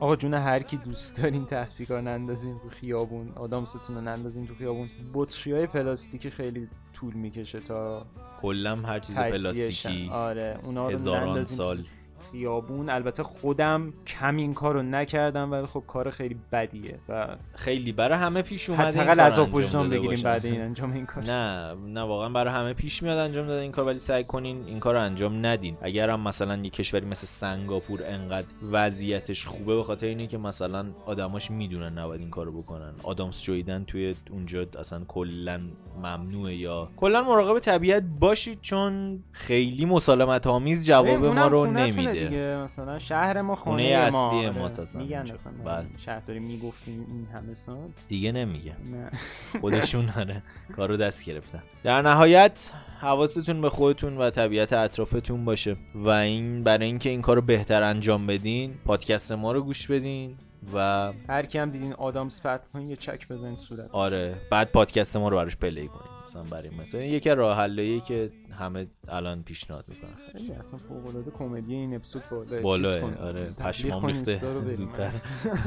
آقا 0.00 0.16
جون 0.16 0.34
هر 0.34 0.62
کی 0.62 0.76
دوست 0.76 1.22
دارین 1.22 1.46
تحصیلگاه 1.46 2.00
نندازین 2.00 2.60
رو 2.62 2.68
خیابون 2.68 3.32
آدامستون 3.32 3.96
رو 3.96 4.00
نندازین 4.00 4.46
تو 4.46 4.54
خیابون. 4.54 4.90
بطری 5.14 5.52
های 5.52 5.66
پلاستیکی 5.66 6.30
خیلی 6.30 6.68
طول 6.92 7.14
می‌کشه 7.14 7.60
تا 7.60 8.06
کلا 8.42 8.76
هر 8.76 8.98
چیز. 8.98 9.16
پلاستیکی. 9.16 10.08
آره 10.12 10.58
اونا 10.64 10.86
رو 10.86 10.92
هزاران 10.92 11.36
تو 11.36 11.42
سال. 11.42 11.84
خیابون. 12.32 12.90
البته 12.90 13.22
خودم 13.22 13.92
کم 14.06 14.36
این 14.36 14.54
کار 14.54 14.74
رو 14.74 14.82
نکردم 14.82 15.52
ولی 15.52 15.66
خب 15.66 15.84
کار 15.86 16.10
خیلی 16.10 16.36
بدیه 16.52 16.98
و 17.08 17.26
خیلی 17.54 17.92
برای 17.92 18.18
همه 18.18 18.42
پیش 18.42 18.70
اومده 18.70 19.00
حداقل 19.00 19.20
انجام 19.20 19.54
وجدان 19.54 19.90
بگیریم. 19.90 20.22
بعد 20.22 20.46
این 20.46 20.60
انجام 20.60 20.92
این 20.92 21.06
کار. 21.06 21.24
نه 21.24 21.74
نه 21.86 22.00
واقعا 22.00 22.28
برای 22.28 22.54
همه 22.54 22.72
پیش 22.72 23.02
میاد 23.02 23.18
انجام 23.18 23.46
دادن 23.46 23.62
این 23.62 23.72
کار 23.72 23.86
ولی 23.86 23.98
سعی 23.98 24.24
کنین 24.24 24.64
این 24.66 24.80
کار 24.80 24.94
رو 24.94 25.00
انجام 25.00 25.46
ندین. 25.46 25.76
اگر 25.82 26.10
هم 26.10 26.20
مثلا 26.20 26.56
یه 26.56 26.70
کشوری 26.70 27.06
مثل 27.06 27.26
سنگاپور 27.26 28.00
انقدر 28.04 28.46
وضعیتش 28.62 29.46
خوبه 29.46 29.76
به 29.76 29.82
خاطر 29.82 30.06
اینه 30.06 30.26
که 30.26 30.38
مثلا 30.38 30.86
آدماش 31.06 31.50
می‌دونن 31.50 31.98
نباید 31.98 32.20
این 32.20 32.30
کارو 32.30 32.62
بکنن. 32.62 32.92
آدامس 33.02 33.42
جویدن 33.42 33.84
توی 33.84 34.14
اونجا 34.30 34.66
اصلا 34.78 35.04
کلا 35.08 35.60
ممنوعه 35.96 36.56
یا 36.56 36.88
کلا 36.96 37.22
مراقب 37.22 37.58
طبیعت 37.58 38.02
باشید 38.20 38.58
چون 38.62 39.22
خیلی 39.32 39.84
مسالمت 39.84 40.46
آمیز 40.46 40.86
جواب 40.86 41.24
ما 41.24 41.46
رو 41.46 41.58
خونه‌تونه 41.58 42.07
نمیده 42.08 42.28
دیگه 42.28 42.56
مثلا 42.56 42.98
شهر 42.98 43.42
ما 43.42 43.54
خونه 43.54 43.82
خونه, 43.82 44.10
ما 44.10 44.26
اصلی 44.28 44.46
آره. 44.46 44.58
ماست 44.58 44.80
اصلا 44.80 45.02
میگن. 45.02 45.18
اصلا 45.18 45.52
بله. 45.64 45.86
شهر 45.96 46.20
داریم 46.20 46.42
می‌گفتیم 46.42 47.06
این 47.08 47.26
همه 47.34 47.54
سال 47.54 47.88
دیگه 48.08 48.32
نمیگه 48.32 48.76
نه 48.92 49.10
خودشون 49.60 50.10
آره 50.16 50.42
کارو 50.76 50.96
دست 50.96 51.24
گرفتن 51.24 51.62
در 51.82 52.02
نهایت 52.02 52.70
حواستون 53.00 53.60
به 53.60 53.70
خودتون 53.70 54.16
و 54.18 54.30
طبیعت 54.30 54.72
اطرافتون 54.72 55.44
باشه 55.44 55.76
و 55.94 56.08
این 56.08 56.64
برای 56.64 56.86
اینکه 56.86 57.10
این 57.10 57.22
کارو 57.22 57.40
بهتر 57.40 57.82
انجام 57.82 58.26
بدین 58.26 58.74
پادکست 58.84 59.32
ما 59.32 59.52
رو 59.52 59.60
گوش 59.62 59.86
بدین 59.86 60.36
و 60.74 61.12
هر 61.28 61.46
کی 61.46 61.58
هم 61.58 61.70
دیدین 61.70 61.92
آدامس 61.92 62.40
فتح 62.40 62.64
کنین 62.72 62.88
یه 62.88 62.96
چک 62.96 63.28
بزنید 63.28 63.58
صورت 63.58 63.90
آره 63.92 64.34
بعد 64.50 64.72
پادکست 64.72 65.16
ما 65.16 65.28
رو 65.28 65.36
براش 65.36 65.56
پلی 65.56 65.88
کنین 65.88 66.08
مثلا 66.24 66.42
برای 66.42 66.70
مثلا 66.70 67.02
یکی 67.02 67.30
راه 67.30 67.56
حلایی 67.56 68.00
که 68.00 68.30
همه 68.58 68.86
الان 69.08 69.42
پیشنهاد 69.42 69.84
می‌کنن. 69.88 70.10
خیلی 70.32 70.52
اصلا 70.52 70.78
فوق 70.78 71.06
العاده 71.06 71.30
کمدی 71.30 71.74
این 71.74 71.94
اپیزود 71.94 72.22
بالا 72.30 72.62
بالا 72.62 73.10
آره 73.22 73.44
پشمام 73.44 74.06
ریخته 74.06 74.40
زودتر. 74.68 75.10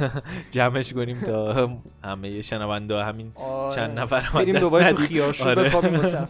جمعش 0.52 0.94
کنیم 0.94 1.22
تا 1.22 1.70
همه 2.04 2.42
شنونده 2.42 3.04
همین 3.04 3.32
آره. 3.36 3.76
چند 3.76 4.00
نفر 4.00 4.30
بریم 4.34 4.60
دوباره 4.60 4.92
تو 4.92 4.98
خیاشو 4.98 5.50
آره. 5.50 5.64
بخوابیم 5.64 6.02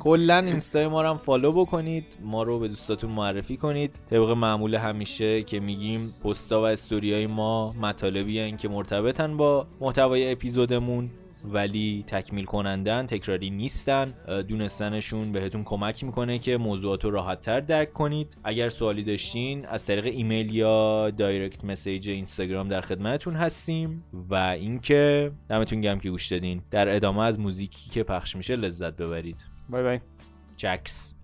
کلا 0.00 0.38
اینستای 0.38 0.88
ما 0.88 1.02
رو 1.02 1.08
هم 1.08 1.16
فالو 1.16 1.52
بکنید. 1.52 2.04
ما 2.22 2.42
رو 2.42 2.58
به 2.58 2.68
دوستاتون 2.68 3.10
معرفی 3.10 3.56
کنید. 3.56 4.00
طبق 4.10 4.30
معمول 4.30 4.74
همیشه 4.74 5.42
که 5.42 5.60
میگیم 5.60 6.14
پستا 6.24 6.60
و 6.62 6.64
استوریای 6.64 7.26
ما 7.26 7.72
مطالبی 7.72 8.52
که 8.52 8.68
مرتبطن 8.68 9.36
با 9.36 9.66
محتوای 9.80 10.32
اپیزودمون. 10.32 11.10
ولی 11.44 12.04
تکمیل 12.06 12.44
کنندن 12.44 13.06
تکراری 13.06 13.50
نیستن. 13.50 14.14
دونستنشون 14.48 15.32
بهتون 15.32 15.64
کمک 15.64 16.04
می‌کنه 16.04 16.38
که 16.38 16.56
موضوعات 16.56 17.04
رو 17.04 17.10
راحت 17.10 17.40
تر 17.40 17.60
درک 17.60 17.92
کنید. 17.92 18.36
اگر 18.44 18.68
سوالی 18.68 19.02
داشتین 19.02 19.66
از 19.66 19.86
طریق 19.86 20.06
ایمیل 20.06 20.54
یا 20.54 21.10
دایرکت 21.10 21.64
مسیج 21.64 22.10
اینستاگرام 22.10 22.68
در 22.68 22.80
خدمتتون 22.80 23.34
هستیم. 23.34 24.04
و 24.12 24.34
اینکه 24.34 25.32
دمتون 25.48 25.80
گم 25.80 25.98
که 25.98 26.10
گوش 26.10 26.32
دادین. 26.32 26.62
در 26.70 26.96
ادامه 26.96 27.22
از 27.22 27.40
موزیکی 27.40 27.90
که 27.90 28.02
پخش 28.02 28.36
میشه 28.36 28.56
لذت 28.56 28.96
ببرید. 28.96 29.44
بای 29.68 29.82
بای. 29.82 30.00
جکس 30.56 31.14